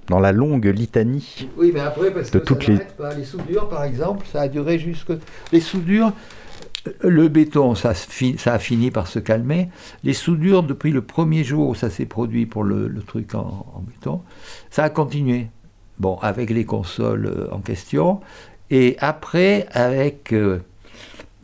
dans 0.08 0.20
la 0.20 0.30
longue 0.30 0.66
litanie. 0.66 1.48
Oui, 1.56 1.72
mais 1.74 1.80
après, 1.80 2.12
parce 2.12 2.30
que 2.30 2.38
toutes 2.38 2.68
les... 2.68 2.78
les 3.16 3.24
soudures, 3.24 3.68
par 3.68 3.82
exemple, 3.82 4.24
ça 4.32 4.42
a 4.42 4.48
duré 4.48 4.78
jusque 4.78 5.12
les 5.52 5.60
soudures. 5.60 6.12
Le 7.00 7.26
béton, 7.26 7.74
ça, 7.74 7.92
ça, 7.92 8.54
a 8.54 8.58
fini 8.60 8.92
par 8.92 9.08
se 9.08 9.18
calmer. 9.18 9.68
Les 10.04 10.14
soudures, 10.14 10.62
depuis 10.62 10.92
le 10.92 11.02
premier 11.02 11.42
jour 11.42 11.68
où 11.68 11.74
ça 11.74 11.90
s'est 11.90 12.06
produit 12.06 12.46
pour 12.46 12.62
le, 12.62 12.94
truc 13.06 13.34
en, 13.34 13.82
béton, 13.86 14.22
ça 14.70 14.84
a 14.84 14.90
continué. 14.90 15.48
Bon, 15.98 16.18
avec 16.22 16.50
les 16.50 16.64
consoles 16.64 17.26
euh, 17.26 17.52
en 17.52 17.58
question. 17.58 18.20
Et 18.70 18.96
après, 19.00 19.66
avec 19.72 20.32
euh, 20.32 20.60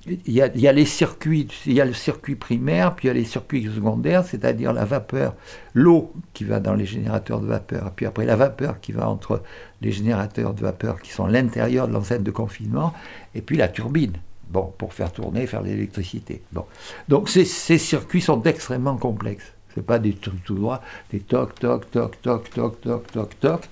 il 0.07 0.35
y, 0.35 0.69
a, 0.69 0.73
les 0.73 0.85
circuits, 0.85 1.49
il 1.67 1.73
y 1.73 1.81
a 1.81 1.85
le 1.85 1.95
circuit 1.95 2.35
primaire, 2.35 2.95
puis 2.95 3.07
il 3.07 3.09
y 3.09 3.11
a 3.11 3.15
les 3.15 3.25
circuits 3.25 3.71
secondaires, 3.75 4.25
c'est-à-dire 4.25 4.73
la 4.75 4.85
vapeur, 4.85 5.35
l'eau 5.73 6.13
qui 6.35 6.45
va 6.45 6.61
dans 6.61 6.75
les 6.75 6.85
générateurs 6.85 7.41
de 7.41 7.47
vapeur, 7.47 7.91
puis 7.97 8.05
après 8.05 8.27
la 8.27 8.37
vapeur 8.37 8.81
qui 8.81 8.93
va 8.93 9.09
entre 9.09 9.43
les 9.81 9.93
générateurs 9.93 10.53
de 10.53 10.61
vapeur 10.61 11.01
qui 11.01 11.11
sont 11.11 11.25
à 11.25 11.31
l'intérieur 11.31 11.89
de 11.89 11.95
l'enceinte 11.95 12.23
de 12.23 12.31
confinement, 12.31 12.93
et 13.35 13.41
puis 13.41 13.57
la 13.57 13.69
turbine, 13.69 14.13
bon, 14.51 14.73
pour 14.77 14.93
faire 14.93 15.11
tourner, 15.11 15.47
faire 15.47 15.63
l'électricité. 15.63 16.43
Bon. 16.53 16.67
Donc 17.09 17.31
ces, 17.31 17.45
circuits 17.45 18.21
sont 18.21 18.43
extrêmement 18.43 18.97
complexes. 18.97 19.53
Ce 19.75 19.81
pas 19.81 19.99
des 19.99 20.13
trucs 20.13 20.45
tout 20.45 20.55
droits, 20.55 20.83
des 21.11 21.21
toc, 21.21 21.59
toc, 21.59 21.91
toc, 21.91 22.21
toc, 22.21 22.51
toc, 22.51 22.81
toc, 22.81 23.11
toc, 23.11 23.41
toc. 23.41 23.69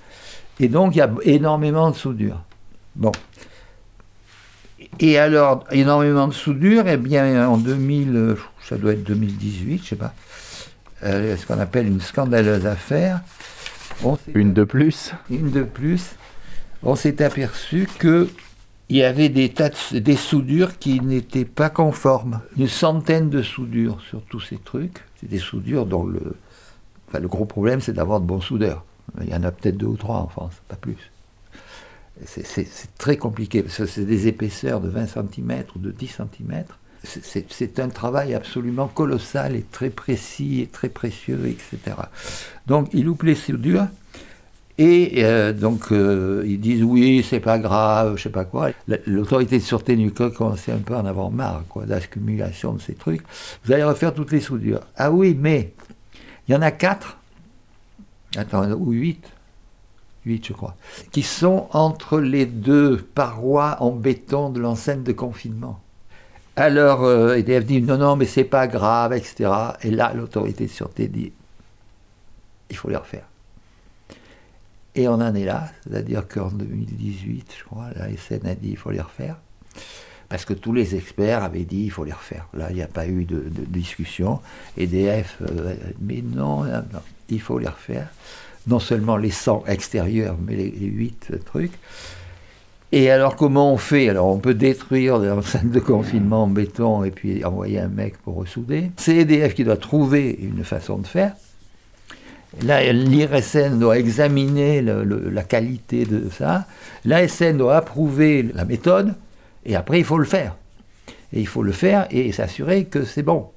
Et 0.59 0.67
donc 0.67 0.95
il 0.95 0.97
y 0.97 1.01
a 1.01 1.09
énormément 1.23 1.91
de 1.91 1.95
soudure. 1.95 2.41
Bon. 2.95 3.11
Et 4.99 5.17
alors, 5.17 5.65
énormément 5.71 6.27
de 6.27 6.33
soudure, 6.33 6.87
et 6.87 6.93
eh 6.93 6.97
bien 6.97 7.47
en 7.47 7.57
2000, 7.57 8.35
ça 8.61 8.77
doit 8.77 8.93
être 8.93 9.03
2018, 9.03 9.83
je 9.83 9.89
sais 9.89 9.95
pas, 9.95 10.13
euh, 11.03 11.35
ce 11.35 11.45
qu'on 11.45 11.59
appelle 11.59 11.87
une 11.87 12.01
scandaleuse 12.01 12.65
affaire. 12.65 13.21
une 14.33 14.53
de 14.53 14.63
plus 14.63 15.13
Une 15.29 15.51
de 15.51 15.63
plus. 15.63 16.15
On 16.83 16.95
s'est 16.95 17.21
aperçu 17.21 17.87
que 17.99 18.29
il 18.89 18.97
y 18.97 19.03
avait 19.03 19.29
des 19.29 19.49
tas 19.49 19.69
des 19.91 20.15
soudures 20.15 20.77
qui 20.77 20.99
n'étaient 20.99 21.45
pas 21.45 21.69
conformes. 21.69 22.41
Une 22.57 22.67
centaine 22.67 23.29
de 23.29 23.41
soudures 23.41 23.99
sur 24.01 24.21
tous 24.23 24.41
ces 24.41 24.57
trucs. 24.57 25.03
C'est 25.19 25.29
des 25.29 25.39
soudures 25.39 25.85
dont 25.85 26.03
le, 26.03 26.35
enfin, 27.07 27.19
le 27.19 27.27
gros 27.27 27.45
problème, 27.45 27.81
c'est 27.81 27.93
d'avoir 27.93 28.19
de 28.19 28.25
bons 28.25 28.41
soudeurs. 28.41 28.83
Il 29.21 29.29
y 29.29 29.35
en 29.35 29.43
a 29.43 29.51
peut-être 29.51 29.77
deux 29.77 29.87
ou 29.87 29.97
trois 29.97 30.17
en 30.17 30.27
France, 30.27 30.53
pas 30.67 30.75
plus 30.75 30.97
c'est 32.25 32.67
très 32.97 33.17
compliqué, 33.17 33.63
parce 33.63 33.77
que 33.77 33.85
c'est 33.85 34.05
des 34.05 34.27
épaisseurs 34.27 34.81
de 34.81 34.89
20 34.89 35.07
cm 35.07 35.63
ou 35.75 35.79
de 35.79 35.91
10 35.91 36.07
cm. 36.07 36.63
C'est 37.03 37.79
un 37.79 37.89
travail 37.89 38.33
absolument 38.33 38.87
colossal 38.87 39.55
et 39.55 39.63
très 39.63 39.89
précis 39.89 40.61
et 40.61 40.67
très 40.67 40.89
précieux, 40.89 41.47
etc. 41.47 41.97
Donc, 42.65 42.89
ils 42.93 43.03
loupent 43.03 43.23
les 43.23 43.35
soudures. 43.35 43.87
Et 44.77 45.23
euh, 45.23 45.53
donc, 45.53 45.91
euh, 45.91 46.43
ils 46.47 46.59
disent 46.59 46.83
oui, 46.83 47.23
c'est 47.27 47.39
pas 47.39 47.59
grave, 47.59 48.17
je 48.17 48.23
sais 48.23 48.29
pas 48.29 48.45
quoi. 48.45 48.71
L'autorité 49.05 49.59
de 49.59 49.63
sûreté 49.63 49.95
nucléaire 49.95 50.33
commençait 50.33 50.71
un 50.71 50.79
peu 50.79 50.95
à 50.95 51.01
en 51.01 51.05
avoir 51.05 51.29
marre, 51.29 51.63
quoi, 51.69 51.85
d'accumulation 51.85 52.73
de 52.73 52.81
ces 52.81 52.95
trucs. 52.95 53.21
Vous 53.65 53.71
allez 53.71 53.83
refaire 53.83 54.13
toutes 54.13 54.31
les 54.31 54.39
soudures. 54.39 54.81
Ah 54.95 55.11
oui, 55.11 55.37
mais 55.39 55.73
il 56.47 56.53
y 56.53 56.55
en 56.55 56.61
a 56.61 56.71
quatre, 56.71 57.17
attends, 58.35 58.71
ou 58.71 58.91
huit, 58.91 59.32
8 60.25 60.47
je 60.47 60.53
crois, 60.53 60.75
qui 61.11 61.21
sont 61.23 61.67
entre 61.71 62.19
les 62.19 62.45
deux 62.45 62.97
parois 63.13 63.77
en 63.81 63.91
béton 63.91 64.49
de 64.49 64.59
l'enceinte 64.59 65.03
de 65.03 65.11
confinement. 65.11 65.79
Alors 66.55 67.03
euh, 67.03 67.35
EDF 67.35 67.65
dit 67.65 67.81
non, 67.81 67.97
non, 67.97 68.15
mais 68.15 68.25
c'est 68.25 68.43
pas 68.43 68.67
grave, 68.67 69.13
etc. 69.13 69.49
Et 69.81 69.91
là, 69.91 70.13
l'autorité 70.13 70.65
de 70.65 70.71
sûreté 70.71 71.07
dit 71.07 71.31
il 72.69 72.75
faut 72.75 72.89
les 72.89 72.97
refaire. 72.97 73.27
Et 74.95 75.07
on 75.07 75.13
en 75.13 75.33
est 75.33 75.45
là, 75.45 75.71
c'est-à-dire 75.83 76.27
qu'en 76.27 76.49
2018, 76.49 77.53
je 77.57 77.63
crois, 77.63 77.87
la 77.95 78.15
SN 78.15 78.45
a 78.45 78.53
dit 78.53 78.69
il 78.71 78.77
faut 78.77 78.91
les 78.91 79.01
refaire. 79.01 79.37
Parce 80.29 80.45
que 80.45 80.53
tous 80.53 80.73
les 80.73 80.95
experts 80.95 81.43
avaient 81.43 81.65
dit 81.65 81.85
il 81.85 81.91
faut 81.91 82.03
les 82.03 82.13
refaire. 82.13 82.47
Là, 82.53 82.67
il 82.69 82.75
n'y 82.75 82.81
a 82.83 82.87
pas 82.87 83.07
eu 83.07 83.25
de, 83.25 83.43
discussion. 83.67 84.39
EDF, 84.77 85.37
euh, 85.41 85.75
mais 85.99 86.21
non, 86.21 86.63
non, 86.63 86.83
il 87.29 87.41
faut 87.41 87.57
les 87.57 87.67
refaire 87.67 88.07
non 88.67 88.79
seulement 88.79 89.17
les 89.17 89.31
100 89.31 89.65
extérieurs, 89.67 90.37
mais 90.45 90.55
les, 90.55 90.71
8 90.71 91.33
trucs. 91.45 91.73
Et 92.91 93.09
alors 93.09 93.35
comment 93.35 93.73
on 93.73 93.77
fait? 93.77 94.09
Alors 94.09 94.27
on 94.27 94.37
peut 94.37 94.53
détruire 94.53 95.17
l'enceinte 95.17 95.71
de 95.71 95.79
confinement 95.79 96.43
en 96.43 96.47
béton 96.47 97.03
et 97.03 97.11
puis 97.11 97.43
envoyer 97.43 97.79
un 97.79 97.87
mec 97.87 98.17
pour 98.19 98.35
ressouder. 98.35 98.91
C'est 98.97 99.15
EDF 99.15 99.55
qui 99.55 99.63
doit 99.63 99.77
trouver 99.77 100.37
une 100.41 100.63
façon 100.63 100.99
de 100.99 101.07
faire. 101.07 101.33
Là, 102.61 102.93
l'IRSN 102.93 103.79
doit 103.79 103.97
examiner 103.97 104.81
la 104.81 105.43
qualité 105.43 106.05
de 106.05 106.29
ça. 106.29 106.67
L'ASN 107.03 107.57
doit 107.57 107.77
approuver 107.77 108.43
la 108.53 108.63
méthode. 108.63 109.15
Et 109.65 109.75
après, 109.75 109.99
il 109.99 110.05
faut 110.05 110.19
le 110.19 110.25
faire. 110.25 110.55
Et 111.31 111.39
il 111.39 111.47
faut 111.47 111.63
le 111.63 111.71
faire 111.71 112.05
et 112.11 112.31
s'assurer 112.31 112.85
que 112.85 113.05
c'est 113.05 113.23
bon. 113.23 113.49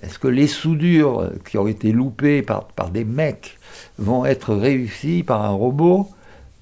Est-ce 0.00 0.18
que 0.18 0.28
les 0.28 0.46
soudures 0.46 1.32
qui 1.48 1.58
ont 1.58 1.66
été 1.66 1.90
loupées 1.90 2.42
par, 2.42 2.68
par 2.68 2.90
des 2.90 3.04
mecs 3.04 3.58
vont 3.98 4.24
être 4.24 4.54
réussies 4.54 5.22
par 5.22 5.44
un 5.44 5.50
robot 5.50 6.08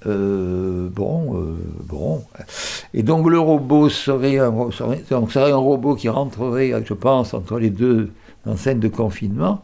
euh, 0.07 0.89
bon, 0.91 1.37
euh, 1.37 1.57
bon. 1.85 2.25
Et 2.95 3.03
donc 3.03 3.29
le 3.29 3.39
robot 3.39 3.89
serait 3.91 4.39
un, 4.39 4.71
serait, 4.71 5.03
serait 5.09 5.53
un 5.53 5.57
robot 5.57 5.95
qui 5.95 6.09
rentrerait, 6.09 6.73
je 6.85 6.95
pense, 6.95 7.35
entre 7.35 7.59
les 7.59 7.71
deux 7.71 8.11
enceintes 8.47 8.81
de 8.81 8.89
confinement. 8.89 9.63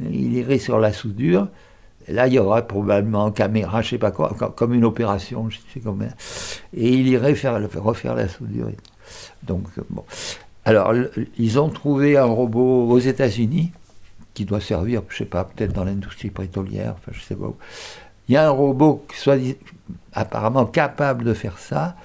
Il 0.00 0.34
irait 0.34 0.58
sur 0.58 0.78
la 0.78 0.92
soudure. 0.92 1.48
Là, 2.08 2.26
il 2.26 2.34
y 2.34 2.38
aura 2.38 2.62
probablement 2.62 3.30
caméra, 3.30 3.82
je 3.82 3.90
sais 3.90 3.98
pas 3.98 4.10
quoi, 4.10 4.34
comme 4.56 4.72
une 4.72 4.84
opération, 4.84 5.50
je 5.50 5.58
sais 5.74 5.80
combien. 5.80 6.08
Et 6.72 6.88
il 6.88 7.06
irait 7.06 7.34
faire, 7.34 7.60
refaire 7.76 8.14
la 8.14 8.28
soudure. 8.28 8.68
Donc, 9.42 9.64
bon. 9.90 10.04
Alors, 10.64 10.94
ils 11.38 11.58
ont 11.58 11.68
trouvé 11.68 12.16
un 12.16 12.24
robot 12.24 12.88
aux 12.88 12.98
États-Unis 12.98 13.72
qui 14.38 14.44
doit 14.44 14.60
servir, 14.60 15.02
je 15.08 15.16
sais 15.16 15.24
pas, 15.24 15.42
peut-être 15.42 15.72
dans 15.72 15.82
l'industrie 15.82 16.30
pétrolière, 16.30 16.94
enfin, 16.96 17.10
je 17.12 17.20
sais 17.20 17.34
pas 17.34 17.46
où. 17.46 17.56
Il 18.28 18.34
y 18.34 18.36
a 18.36 18.46
un 18.46 18.50
robot 18.50 19.04
qui 19.10 19.18
soit 19.18 19.36
apparemment 20.12 20.64
capable 20.64 21.24
de 21.24 21.34
faire 21.34 21.58
ça. 21.58 21.96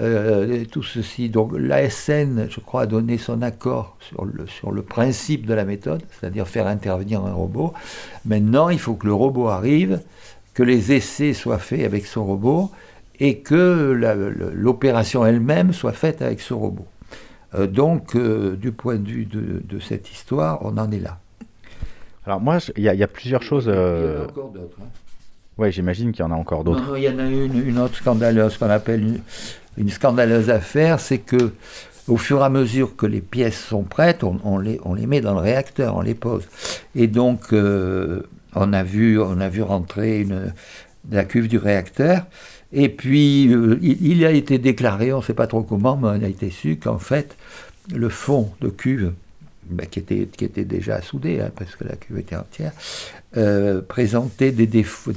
Euh, 0.00 0.64
tout 0.64 0.82
ceci. 0.82 1.28
Donc 1.28 1.52
l'ASN, 1.56 2.46
je 2.48 2.60
crois, 2.60 2.82
a 2.82 2.86
donné 2.86 3.18
son 3.18 3.42
accord 3.42 3.96
sur 4.00 4.24
le, 4.24 4.46
sur 4.46 4.70
le 4.72 4.82
principe 4.82 5.46
de 5.46 5.54
la 5.54 5.64
méthode, 5.64 6.02
c'est-à-dire 6.10 6.46
faire 6.48 6.66
intervenir 6.66 7.24
un 7.24 7.32
robot. 7.32 7.72
Maintenant, 8.24 8.68
il 8.68 8.78
faut 8.78 8.94
que 8.94 9.06
le 9.06 9.14
robot 9.14 9.48
arrive, 9.48 10.00
que 10.54 10.64
les 10.64 10.92
essais 10.92 11.32
soient 11.32 11.58
faits 11.58 11.84
avec 11.84 12.06
ce 12.06 12.18
robot 12.18 12.70
et 13.20 13.38
que 13.38 13.92
l'opération 14.54 15.24
elle-même 15.24 15.72
soit 15.72 15.92
faite 15.92 16.22
avec 16.22 16.40
ce 16.40 16.54
robot. 16.54 16.86
Euh, 17.54 17.66
donc, 17.66 18.14
euh, 18.14 18.56
du 18.56 18.72
point 18.72 18.96
de 18.96 19.08
vue 19.08 19.26
de, 19.26 19.78
cette 19.80 20.10
histoire, 20.10 20.58
on 20.62 20.76
en 20.76 20.90
est 20.90 21.00
là. 21.00 21.18
Alors 22.28 22.42
moi, 22.42 22.58
il 22.76 22.82
y, 22.82 22.94
y, 22.94 23.02
a 23.02 23.08
plusieurs 23.08 23.42
choses. 23.42 23.64
Il 23.66 23.70
y 23.70 23.74
en 23.74 24.20
a 24.20 24.24
encore 24.26 24.50
d'autres. 24.50 24.76
Hein. 24.82 24.88
Oui, 25.56 25.72
j'imagine 25.72 26.12
qu'il 26.12 26.20
y 26.20 26.28
en 26.28 26.30
a 26.30 26.34
encore 26.34 26.62
d'autres. 26.62 26.98
il 26.98 27.04
y 27.04 27.08
en 27.08 27.18
a 27.18 27.24
une, 27.24 27.66
une 27.66 27.78
autre 27.78 27.94
scandaleuse 27.94 28.58
qu'on 28.58 28.68
appelle 28.68 29.18
une, 29.78 29.88
scandaleuse 29.88 30.50
affaire, 30.50 31.00
c'est 31.00 31.20
que 31.20 31.52
au 32.06 32.18
fur 32.18 32.40
et 32.40 32.44
à 32.44 32.50
mesure 32.50 32.96
que 32.96 33.06
les 33.06 33.22
pièces 33.22 33.58
sont 33.58 33.82
prêtes, 33.82 34.24
on, 34.24 34.58
les, 34.58 34.78
on 34.84 34.92
les, 34.92 35.06
met 35.06 35.22
dans 35.22 35.32
le 35.32 35.40
réacteur, 35.40 35.96
on 35.96 36.02
les 36.02 36.14
pose. 36.14 36.46
Et 36.94 37.06
donc, 37.06 37.54
euh, 37.54 38.24
on, 38.54 38.74
a 38.74 38.82
vu, 38.82 39.18
on 39.18 39.40
a 39.40 39.48
vu 39.48 39.62
rentrer 39.62 40.20
une, 40.20 40.52
la 41.10 41.24
cuve 41.24 41.48
du 41.48 41.56
réacteur. 41.56 42.26
Et 42.74 42.90
puis, 42.90 43.50
euh, 43.54 43.78
il, 43.80 44.22
a 44.26 44.32
été 44.32 44.58
déclaré, 44.58 45.14
on 45.14 45.18
ne 45.18 45.22
sait 45.22 45.32
pas 45.32 45.46
trop 45.46 45.62
comment, 45.62 45.96
mais 45.96 46.08
on 46.08 46.22
a 46.22 46.28
été 46.28 46.50
su 46.50 46.76
qu'en 46.76 46.98
fait, 46.98 47.38
le 47.90 48.10
fond 48.10 48.50
de 48.60 48.68
cuve, 48.68 49.12
ben, 49.70 49.86
qui, 49.86 49.98
était, 49.98 50.26
qui 50.26 50.44
était 50.44 50.64
déjà 50.64 51.00
soudé, 51.02 51.40
hein, 51.40 51.50
parce 51.54 51.76
que 51.76 51.84
la 51.84 51.96
cuve 51.96 52.18
était 52.18 52.36
entière, 52.36 52.72
euh, 53.36 53.82
présenter 53.82 54.52
des 54.52 54.66
défauts, 54.66 55.12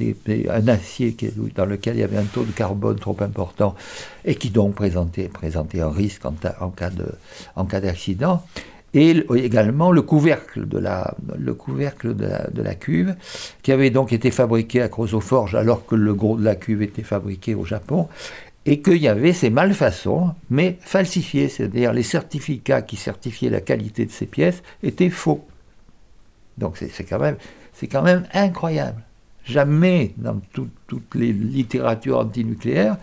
un 0.50 0.68
acier 0.68 1.16
dans 1.56 1.66
lequel 1.66 1.96
il 1.96 2.00
y 2.00 2.04
avait 2.04 2.18
un 2.18 2.26
taux 2.26 2.44
de 2.44 2.52
carbone 2.52 3.00
trop 3.00 3.16
important 3.22 3.76
et 4.26 4.36
qui 4.36 4.50
donc 4.50 4.76
présentait, 4.76 5.30
présentait 5.30 5.82
un 5.82 5.92
risque 5.92 6.26
en, 6.26 6.70
cas 6.70 6.90
de, 6.90 7.08
en 7.56 7.66
cas 7.66 7.80
d'accident. 7.80 8.44
Et 8.94 9.24
également 9.36 9.94
le 9.94 10.02
couvercle 10.02 10.68
de 10.68 10.78
la, 10.78 11.16
le 11.40 11.54
couvercle 11.54 12.14
de 12.14 12.62
la, 12.62 12.76
cuve, 12.76 13.16
qui 13.64 13.72
avait 13.72 13.90
donc 13.90 14.12
été 14.12 14.32
fabriqué 14.32 14.82
à 14.82 14.90
Crozoforge 14.90 15.56
alors 15.56 15.86
que 15.86 15.96
le 15.96 16.14
gros 16.14 16.38
de 16.38 16.44
la 16.44 16.56
cuve 16.56 16.82
était 16.82 17.04
fabriqué 17.04 17.56
au 17.56 17.64
Japon, 17.64 18.10
et 18.66 18.82
qu'il 18.82 18.98
y 18.98 19.08
avait 19.08 19.34
ces 19.34 19.50
malfaçons, 19.50 20.36
mais 20.50 20.78
falsifiées, 20.82 21.50
c'est-à-dire 21.50 21.94
les 21.94 22.04
certificats 22.04 22.82
qui 22.84 22.96
certifiaient 22.96 23.50
la 23.50 23.62
qualité 23.62 24.06
de 24.06 24.12
ces 24.12 24.28
pièces 24.28 24.62
étaient 24.84 25.10
faux. 25.10 25.46
Donc 26.58 26.78
c'est 26.78 27.04
quand 27.04 27.20
même 27.20 27.38
quand 27.88 28.04
même 28.04 28.28
incroyable. 28.34 29.02
Jamais 29.46 30.14
dans 30.18 30.40
toutes 30.54 31.16
les 31.16 31.34
littératures 31.34 32.20
antinucléaires, 32.20 32.98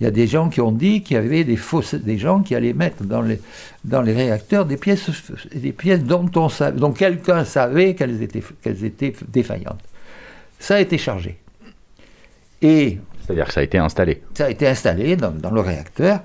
il 0.00 0.04
y 0.04 0.06
a 0.06 0.10
des 0.10 0.26
gens 0.26 0.48
qui 0.48 0.60
ont 0.60 0.70
dit 0.70 1.02
qu'il 1.02 1.16
y 1.16 1.18
avait 1.18 1.42
des, 1.42 1.56
fausses, 1.56 1.94
des 1.94 2.18
gens 2.18 2.42
qui 2.42 2.54
allaient 2.54 2.72
mettre 2.72 3.02
dans 3.02 3.22
les, 3.22 3.40
dans 3.84 4.02
les 4.02 4.12
réacteurs 4.12 4.64
des 4.64 4.76
pièces, 4.76 5.10
des 5.52 5.72
pièces 5.72 6.04
dont, 6.04 6.28
dont 6.76 6.92
quelqu'un 6.92 7.44
savait 7.44 7.94
qu'elles 7.94 8.22
étaient, 8.22 8.42
qu'elles 8.62 8.84
étaient 8.84 9.14
défaillantes. 9.26 9.80
Ça 10.60 10.76
a 10.76 10.80
été 10.80 10.98
chargé. 10.98 11.38
Et 12.62 12.98
c'est-à-dire 13.28 13.46
que 13.46 13.52
ça 13.52 13.60
a 13.60 13.62
été 13.62 13.76
installé. 13.76 14.22
Ça 14.32 14.46
a 14.46 14.50
été 14.50 14.66
installé 14.66 15.14
dans, 15.14 15.30
dans 15.30 15.50
le 15.50 15.60
réacteur. 15.60 16.20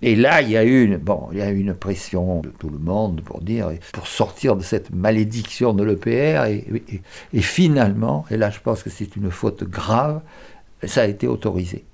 Et 0.00 0.16
là, 0.16 0.40
il 0.40 0.50
y 0.50 0.56
a 0.56 0.64
eu 0.64 0.84
une, 0.84 0.96
bon, 0.96 1.28
il 1.32 1.38
y 1.38 1.42
a 1.42 1.50
une 1.50 1.74
pression 1.74 2.40
de 2.40 2.48
tout 2.48 2.70
le 2.70 2.78
monde 2.78 3.20
pour 3.20 3.42
dire, 3.42 3.70
pour 3.92 4.06
sortir 4.06 4.56
de 4.56 4.62
cette 4.62 4.90
malédiction 4.90 5.74
de 5.74 5.84
l'EPR. 5.84 6.44
Et, 6.46 7.40
finalement, 7.42 8.24
et 8.30 8.38
là, 8.38 8.48
je 8.48 8.60
pense 8.60 8.82
que 8.82 8.88
c'est 8.88 9.16
une 9.16 9.30
faute 9.30 9.64
grave, 9.64 10.22
ça 10.82 11.02
a 11.02 11.06
été 11.06 11.26
autorisé. 11.26 11.84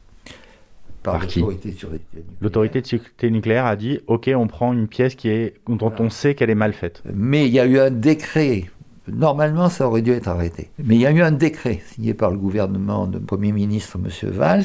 Par, 1.03 1.21
l'autorité 1.21 1.73
sûreté 1.73 2.05
L'autorité 2.41 2.81
de 2.81 2.87
sécurité 2.87 3.31
nucléaire 3.33 3.67
a 3.67 3.75
dit, 3.75 3.99
OK, 4.07 4.31
on 4.33 4.47
prend 4.47 4.73
une 4.73 4.87
pièce 4.87 5.17
qui 5.17 5.29
est, 5.29 5.55
dont 5.67 5.93
on 5.99 6.09
sait 6.09 6.37
qu'elle 6.37 6.51
est 6.51 6.55
mal 6.55 6.73
faite. 6.73 7.03
Mais 7.13 7.49
il 7.49 7.53
y 7.53 7.59
a 7.59 7.67
eu 7.67 7.81
un 7.81 7.91
décret 7.91 8.67
Normalement, 9.09 9.69
ça 9.69 9.89
aurait 9.89 10.03
dû 10.03 10.13
être 10.13 10.29
arrêté. 10.29 10.71
Mais 10.79 10.95
il 10.95 11.01
y 11.01 11.07
a 11.07 11.11
eu 11.11 11.23
un 11.23 11.33
décret 11.33 11.83
signé 11.93 12.15
par 12.15 12.31
le 12.31 12.39
gouvernement 12.39 13.07
de 13.07 13.19
Premier 13.19 13.51
ministre 13.51 13.99
M. 13.99 14.31
Valls 14.31 14.65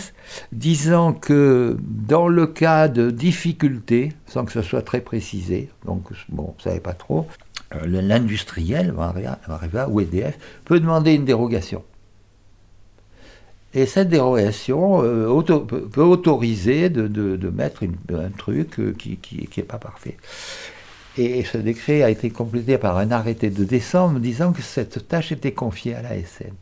disant 0.52 1.14
que 1.14 1.76
dans 1.82 2.28
le 2.28 2.46
cas 2.46 2.88
de 2.88 3.10
difficultés, 3.10 4.14
sans 4.28 4.46
que 4.46 4.52
ce 4.52 4.62
soit 4.62 4.84
très 4.84 5.02
précisé, 5.02 5.70
donc 5.86 6.04
bon, 6.30 6.54
on 6.54 6.56
ne 6.56 6.62
savait 6.62 6.80
pas 6.80 6.94
trop, 6.94 7.26
euh, 7.76 7.80
l'industriel, 7.86 8.94
ou 9.90 10.02
EDF, 10.02 10.38
peut 10.66 10.80
demander 10.80 11.14
une 11.14 11.26
dérogation. 11.26 11.84
Et 13.74 13.88
cette 13.88 14.10
dérogation 14.10 15.04
euh, 15.04 15.42
peut 15.92 16.04
autoriser 16.04 16.90
de, 16.90 17.50
mettre 17.50 17.84
un 18.14 18.30
truc 18.30 18.80
euh, 18.80 18.94
qui 18.98 19.50
n'est 19.58 19.64
pas 19.64 19.80
parfait. 19.80 20.16
Et 21.18 21.44
ce 21.44 21.58
décret 21.58 22.04
a 22.04 22.10
été 22.10 22.30
complété 22.30 22.78
par 22.78 22.98
un 22.98 23.12
arrêté 23.12 23.50
de 23.50 23.64
décembre 23.64 24.20
disant 24.20 24.54
que 24.54 24.62
cette 24.62 25.08
tâche 25.08 25.32
était 25.32 25.52
confiée 25.52 25.96
à 25.96 26.04
la 26.04 26.12
SN. 26.12 26.54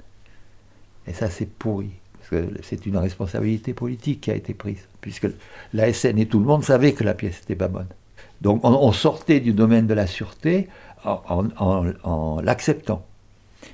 Et 1.07 1.13
ça, 1.13 1.29
c'est 1.29 1.49
pourri. 1.49 1.91
Parce 2.13 2.29
que 2.29 2.49
c'est 2.63 2.85
une 2.85 2.97
responsabilité 2.97 3.73
politique 3.73 4.21
qui 4.21 4.31
a 4.31 4.35
été 4.35 4.53
prise. 4.53 4.87
Puisque 5.01 5.27
la 5.73 5.91
SN 5.91 6.17
et 6.17 6.25
tout 6.25 6.39
le 6.39 6.45
monde 6.45 6.63
savaient 6.63 6.93
que 6.93 7.03
la 7.03 7.13
pièce 7.13 7.41
n'était 7.41 7.55
pas 7.55 7.67
bonne. 7.67 7.87
Donc 8.41 8.61
on, 8.63 8.91
sortait 8.91 9.39
du 9.39 9.53
domaine 9.53 9.87
de 9.87 9.93
la 9.93 10.07
sûreté 10.07 10.67
en, 11.03 12.41
l'acceptant. 12.41 13.05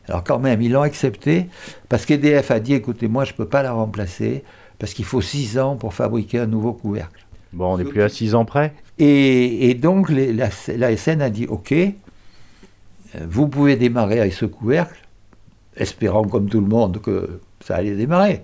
Alors 0.07 0.23
quand 0.23 0.39
même, 0.39 0.61
ils 0.61 0.71
l'ont 0.71 0.81
accepté 0.81 1.47
parce 1.89 2.05
qu'EDF 2.05 2.51
a 2.51 2.59
dit, 2.59 2.73
écoutez, 2.73 3.07
moi 3.07 3.25
je 3.25 3.31
ne 3.31 3.37
peux 3.37 3.47
pas 3.47 3.63
la 3.63 3.71
remplacer 3.71 4.43
parce 4.79 4.93
qu'il 4.93 5.05
faut 5.05 5.21
six 5.21 5.57
ans 5.57 5.75
pour 5.75 5.93
fabriquer 5.93 6.39
un 6.39 6.45
nouveau 6.45 6.73
couvercle. 6.73 7.25
Bon, 7.53 7.73
on 7.73 7.77
n'est 7.77 7.85
plus 7.85 8.01
à 8.01 8.09
six 8.09 8.35
ans 8.35 8.45
près 8.45 8.73
et, 8.97 9.73
donc 9.75 10.09
la, 10.09 10.51
SN 10.51 11.21
a 11.21 11.29
dit 11.29 11.47
OK, 11.47 11.73
vous 13.19 13.47
pouvez 13.47 13.75
démarrer 13.75 14.19
avec 14.19 14.33
ce 14.33 14.45
couvercle, 14.45 14.99
espérant 15.75 16.23
comme 16.23 16.49
tout 16.49 16.61
le 16.61 16.67
monde 16.67 17.01
que 17.01 17.41
ça 17.65 17.75
allait 17.75 17.95
démarrer. 17.95 18.43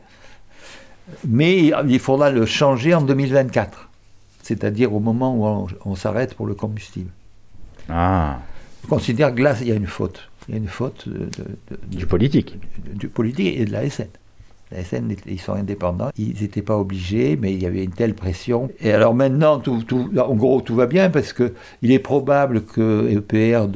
Mais 1.26 1.72
il 1.88 2.00
faudra 2.00 2.32
le 2.32 2.46
changer 2.46 2.94
en 2.94 3.02
2024, 3.02 3.90
c'est-à-dire 4.42 4.94
au 4.94 5.00
moment 5.00 5.36
où 5.36 5.68
on, 5.86 5.96
s'arrête 5.96 6.34
pour 6.34 6.48
le 6.48 6.54
combustible. 6.54 7.12
Ah. 7.88 8.40
Je 8.84 8.90
considère 8.90 9.34
que 9.34 9.42
là, 9.42 9.56
il 9.62 9.68
y 9.68 9.72
a 9.72 9.76
une 9.76 9.88
faute. 9.88 10.30
Il 10.48 10.56
y 10.56 10.58
a 10.58 10.58
une 10.58 10.68
faute 10.68 11.08
du 11.88 12.06
politique. 12.06 12.58
Du 12.94 13.08
politique 13.08 13.58
et 13.58 13.66
de 13.66 13.72
la 13.72 13.90
SN. 13.90 14.08
La 14.72 14.84
SN, 14.84 15.16
ils 15.28 15.40
sont 15.40 15.54
indépendants, 15.54 16.10
ils 16.18 16.42
n'étaient 16.42 16.62
pas 16.62 16.78
obligés, 16.78 17.38
mais 17.40 17.54
il 17.54 17.64
y 17.64 17.66
avait 17.66 17.86
une 17.86 17.94
telle 17.94 18.14
pression. 18.14 18.70
Et 18.82 18.92
alors 18.92 19.16
maintenant, 19.16 19.60
tout, 19.60 19.82
en 20.18 20.36
gros, 20.36 20.60
tout 20.60 20.76
va 20.76 20.88
bien 20.88 21.10
parce 21.10 21.32
que 21.32 21.54
il 21.82 21.92
est 21.92 22.00
probable 22.00 22.64
que 22.64 23.08
EPR 23.10 23.68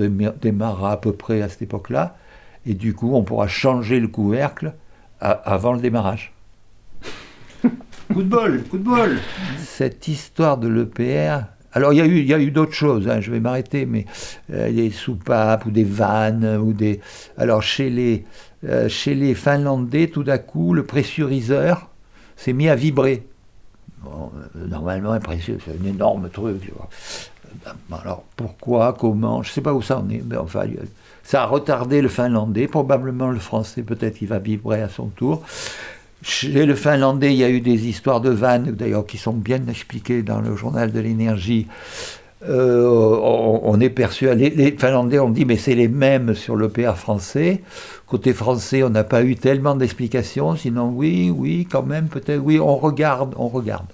démarrera 0.41 0.91
à 0.91 0.97
peu 0.97 1.13
près 1.13 1.41
à 1.41 1.47
cette 1.47 1.61
époque-là, 1.61 2.17
et 2.65 2.73
du 2.73 2.93
coup, 2.93 3.15
on 3.15 3.23
pourra 3.23 3.47
changer 3.47 4.01
le 4.01 4.09
couvercle 4.09 4.73
avant 5.19 5.73
le 5.73 5.79
démarrage. 5.79 6.33
coup 8.13 8.23
de 8.23 8.29
bol, 8.29 8.63
coup 8.63 8.77
de 8.77 8.83
bol. 8.83 9.17
Cette 9.59 10.09
histoire 10.09 10.57
de 10.57 10.67
l'EPR, 10.67 11.45
alors 11.73 11.93
il 11.93 11.97
y 11.97 12.01
a 12.01 12.05
eu, 12.05 12.19
il 12.19 12.27
y 12.27 12.33
a 12.33 12.39
eu 12.39 12.51
d'autres 12.51 12.73
choses, 12.73 13.07
hein, 13.07 13.21
je 13.21 13.31
vais 13.31 13.39
m'arrêter, 13.39 13.85
mais 13.85 14.05
euh, 14.51 14.71
des 14.71 14.91
soupapes 14.91 15.65
ou 15.65 15.71
des 15.71 15.83
vannes 15.83 16.57
ou 16.61 16.73
des. 16.73 16.99
Alors 17.37 17.63
chez 17.63 17.89
les 17.89 18.25
euh, 18.63 18.87
chez 18.89 19.15
les 19.15 19.33
Finlandais, 19.33 20.07
tout 20.07 20.23
d'un 20.23 20.37
coup, 20.37 20.73
le 20.73 20.83
pressuriseur 20.83 21.89
s'est 22.35 22.53
mis 22.53 22.69
à 22.69 22.75
vibrer. 22.75 23.25
Bon, 24.03 24.31
euh, 24.55 24.67
normalement, 24.67 25.13
un 25.13 25.19
c'est 25.39 25.53
un 25.53 25.85
énorme 25.87 26.29
truc. 26.29 26.71
Alors 27.91 28.23
pourquoi, 28.35 28.93
comment, 28.93 29.43
je 29.43 29.49
ne 29.49 29.53
sais 29.53 29.61
pas 29.61 29.73
où 29.73 29.81
ça 29.81 29.99
en 29.99 30.09
est, 30.09 30.23
mais 30.25 30.37
enfin, 30.37 30.65
ça 31.23 31.43
a 31.43 31.45
retardé 31.45 32.01
le 32.01 32.07
finlandais, 32.07 32.67
probablement 32.67 33.29
le 33.29 33.39
français 33.39 33.83
peut-être 33.83 34.21
il 34.21 34.27
va 34.27 34.39
vibrer 34.39 34.81
à 34.81 34.89
son 34.89 35.07
tour. 35.07 35.43
Chez 36.21 36.65
le 36.65 36.75
finlandais, 36.75 37.33
il 37.33 37.39
y 37.39 37.43
a 37.43 37.49
eu 37.49 37.61
des 37.61 37.87
histoires 37.87 38.21
de 38.21 38.29
vannes, 38.29 38.71
d'ailleurs, 38.71 39.05
qui 39.05 39.17
sont 39.17 39.33
bien 39.33 39.67
expliquées 39.67 40.21
dans 40.21 40.39
le 40.39 40.55
journal 40.55 40.91
de 40.91 40.99
l'énergie. 40.99 41.67
Euh, 42.47 43.19
on, 43.63 43.79
est 43.79 43.89
persuadé, 43.89 44.49
les, 44.49 44.71
Finlandais 44.71 45.19
ont 45.19 45.29
dit, 45.29 45.45
mais 45.45 45.57
c'est 45.57 45.75
les 45.75 45.87
mêmes 45.87 46.33
sur 46.33 46.55
l'OPA 46.55 46.93
français. 46.93 47.61
Côté 48.07 48.33
français, 48.33 48.81
on 48.83 48.89
n'a 48.89 49.03
pas 49.03 49.23
eu 49.23 49.35
tellement 49.35 49.75
d'explications, 49.75 50.55
sinon 50.55 50.89
oui, 50.89 51.31
oui, 51.35 51.67
quand 51.69 51.83
même, 51.83 52.07
peut-être, 52.07 52.41
oui, 52.41 52.59
on 52.59 52.75
regarde, 52.77 53.35
on 53.37 53.47
regarde. 53.47 53.85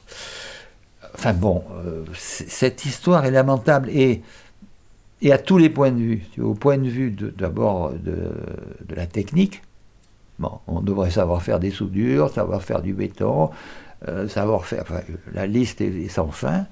Enfin 1.13 1.33
bon, 1.33 1.63
euh, 1.85 2.03
cette 2.13 2.85
histoire 2.85 3.25
est 3.25 3.31
lamentable 3.31 3.89
et, 3.89 4.21
et 5.21 5.33
à 5.33 5.37
tous 5.37 5.57
les 5.57 5.69
points 5.69 5.91
de 5.91 5.97
vue. 5.97 6.23
Au 6.41 6.53
point 6.53 6.77
de 6.77 6.87
vue 6.87 7.11
d'abord 7.11 7.91
de, 7.91 8.95
la 8.95 9.07
technique, 9.07 9.61
bon, 10.39 10.59
on 10.67 10.81
devrait 10.81 11.11
savoir 11.11 11.41
faire 11.41 11.59
des 11.59 11.71
soudures, 11.71 12.29
savoir 12.29 12.61
faire 12.61 12.81
du 12.81 12.93
béton, 12.93 13.49
euh, 14.07 14.27
savoir 14.27 14.65
faire. 14.65 14.85
la 15.33 15.47
liste 15.47 15.81
est, 15.81 16.07
sans 16.09 16.31
fin. 16.31 16.65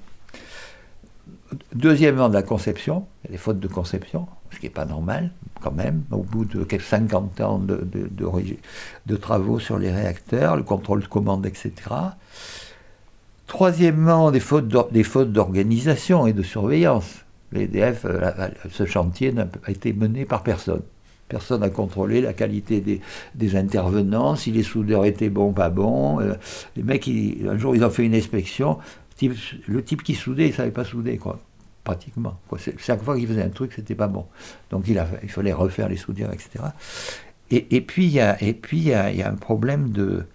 Deuxièmement, 1.74 2.28
de 2.28 2.34
la 2.34 2.42
conception, 2.42 3.06
des 3.28 3.38
fautes 3.38 3.60
de 3.60 3.68
conception, 3.68 4.26
ce 4.50 4.58
qui 4.58 4.66
n'est 4.66 4.70
pas 4.70 4.84
normal 4.84 5.30
quand 5.60 5.72
même, 5.72 6.02
au 6.10 6.22
bout 6.22 6.44
de 6.44 6.66
50 6.78 7.40
ans 7.40 7.58
de, 7.58 7.86
de, 9.06 9.16
travaux 9.16 9.58
sur 9.58 9.78
les 9.78 9.90
réacteurs, 9.90 10.56
le 10.56 10.62
contrôle 10.62 11.00
de 11.02 11.06
commande, 11.06 11.46
etc. 11.46 11.72
Troisièmement, 13.46 14.30
des 14.30 14.40
fautes 14.40 14.68
d'organisation 15.32 16.26
et 16.26 16.32
de 16.32 16.42
surveillance. 16.42 17.24
L'EDF, 17.52 18.04
euh, 18.04 18.48
ce 18.70 18.86
chantier 18.86 19.32
n'a 19.32 19.46
été 19.68 19.92
mené 19.92 20.24
par 20.24 20.42
personne. 20.42 20.82
Personne 21.28 21.60
n'a 21.60 21.70
contrôlé 21.70 22.20
la 22.20 22.32
qualité 22.32 23.00
des, 23.34 23.56
intervenants, 23.56 24.36
si 24.36 24.52
les 24.52 24.62
soudeurs 24.62 25.04
étaient 25.04 25.28
bons, 25.28 25.52
pas 25.52 25.70
bons. 25.70 26.20
Euh, 26.20 26.34
les 26.76 26.84
mecs, 26.84 27.08
un 27.08 27.58
jour, 27.58 27.74
ils 27.74 27.84
ont 27.84 27.90
fait 27.90 28.04
une 28.04 28.14
inspection. 28.14 28.78
Le 29.66 29.82
type 29.82 30.02
qui 30.02 30.14
soudait, 30.14 30.46
il 30.46 30.50
ne 30.50 30.54
savait 30.54 30.70
pas 30.70 30.84
souder, 30.84 31.16
quoi, 31.16 31.40
pratiquement. 31.82 32.38
Chaque 32.78 33.02
fois 33.02 33.16
qu'il 33.16 33.26
faisait 33.26 33.42
un 33.42 33.48
truc, 33.48 33.72
c'était 33.74 33.94
pas 33.96 34.06
bon. 34.06 34.26
Donc 34.70 34.84
il, 34.86 35.02
fallait 35.28 35.52
refaire 35.52 35.88
les 35.88 35.96
soudures, 35.96 36.30
etc. 36.32 36.64
Et, 37.50 37.80
puis, 37.80 38.06
il 38.06 38.12
y 38.12 38.20
a, 38.20 38.36
un 39.28 39.34
problème 39.34 39.90
de, 39.90 40.26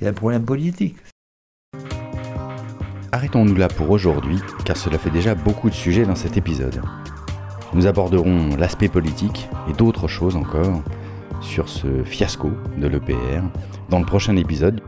il 0.00 0.04
y 0.04 0.06
a 0.06 0.10
un 0.10 0.14
problème 0.14 0.44
politique. 0.44 0.96
Arrêtons-nous 3.12 3.54
là 3.54 3.68
pour 3.68 3.90
aujourd'hui, 3.90 4.40
car 4.64 4.76
cela 4.76 4.98
fait 4.98 5.10
déjà 5.10 5.34
beaucoup 5.34 5.70
de 5.70 5.74
sujets 5.74 6.04
dans 6.04 6.16
cet 6.16 6.36
épisode. 6.36 6.82
Nous 7.74 7.86
aborderons 7.86 8.50
l'aspect 8.56 8.88
politique 8.88 9.48
et 9.68 9.72
d'autres 9.72 10.06
choses 10.06 10.36
encore 10.36 10.82
sur 11.40 11.68
ce 11.68 12.04
fiasco 12.04 12.52
de 12.78 12.86
l'EPR 12.86 13.42
dans 13.90 13.98
le 13.98 14.06
prochain 14.06 14.36
épisode. 14.36 14.80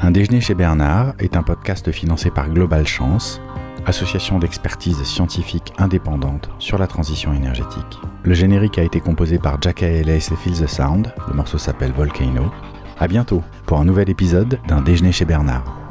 Un 0.00 0.10
déjeuner 0.10 0.40
chez 0.40 0.54
Bernard 0.54 1.14
est 1.18 1.36
un 1.36 1.42
podcast 1.42 1.90
financé 1.90 2.30
par 2.30 2.50
Global 2.50 2.86
Chance, 2.86 3.40
association 3.86 4.38
d'expertise 4.38 5.02
scientifique 5.02 5.72
indépendante 5.78 6.50
sur 6.58 6.78
la 6.78 6.86
transition 6.86 7.32
énergétique. 7.32 7.98
Le 8.22 8.34
générique 8.34 8.78
a 8.78 8.82
été 8.82 9.00
composé 9.00 9.38
par 9.38 9.60
Jack 9.60 9.82
Ellis 9.82 10.28
et 10.30 10.36
Feel 10.36 10.52
the 10.52 10.68
Sound, 10.68 11.12
le 11.28 11.34
morceau 11.34 11.58
s'appelle 11.58 11.92
Volcano. 11.92 12.52
A 13.00 13.08
bientôt 13.08 13.42
pour 13.64 13.80
un 13.80 13.84
nouvel 13.84 14.10
épisode 14.10 14.58
d'un 14.68 14.82
déjeuner 14.82 15.12
chez 15.12 15.24
Bernard. 15.24 15.87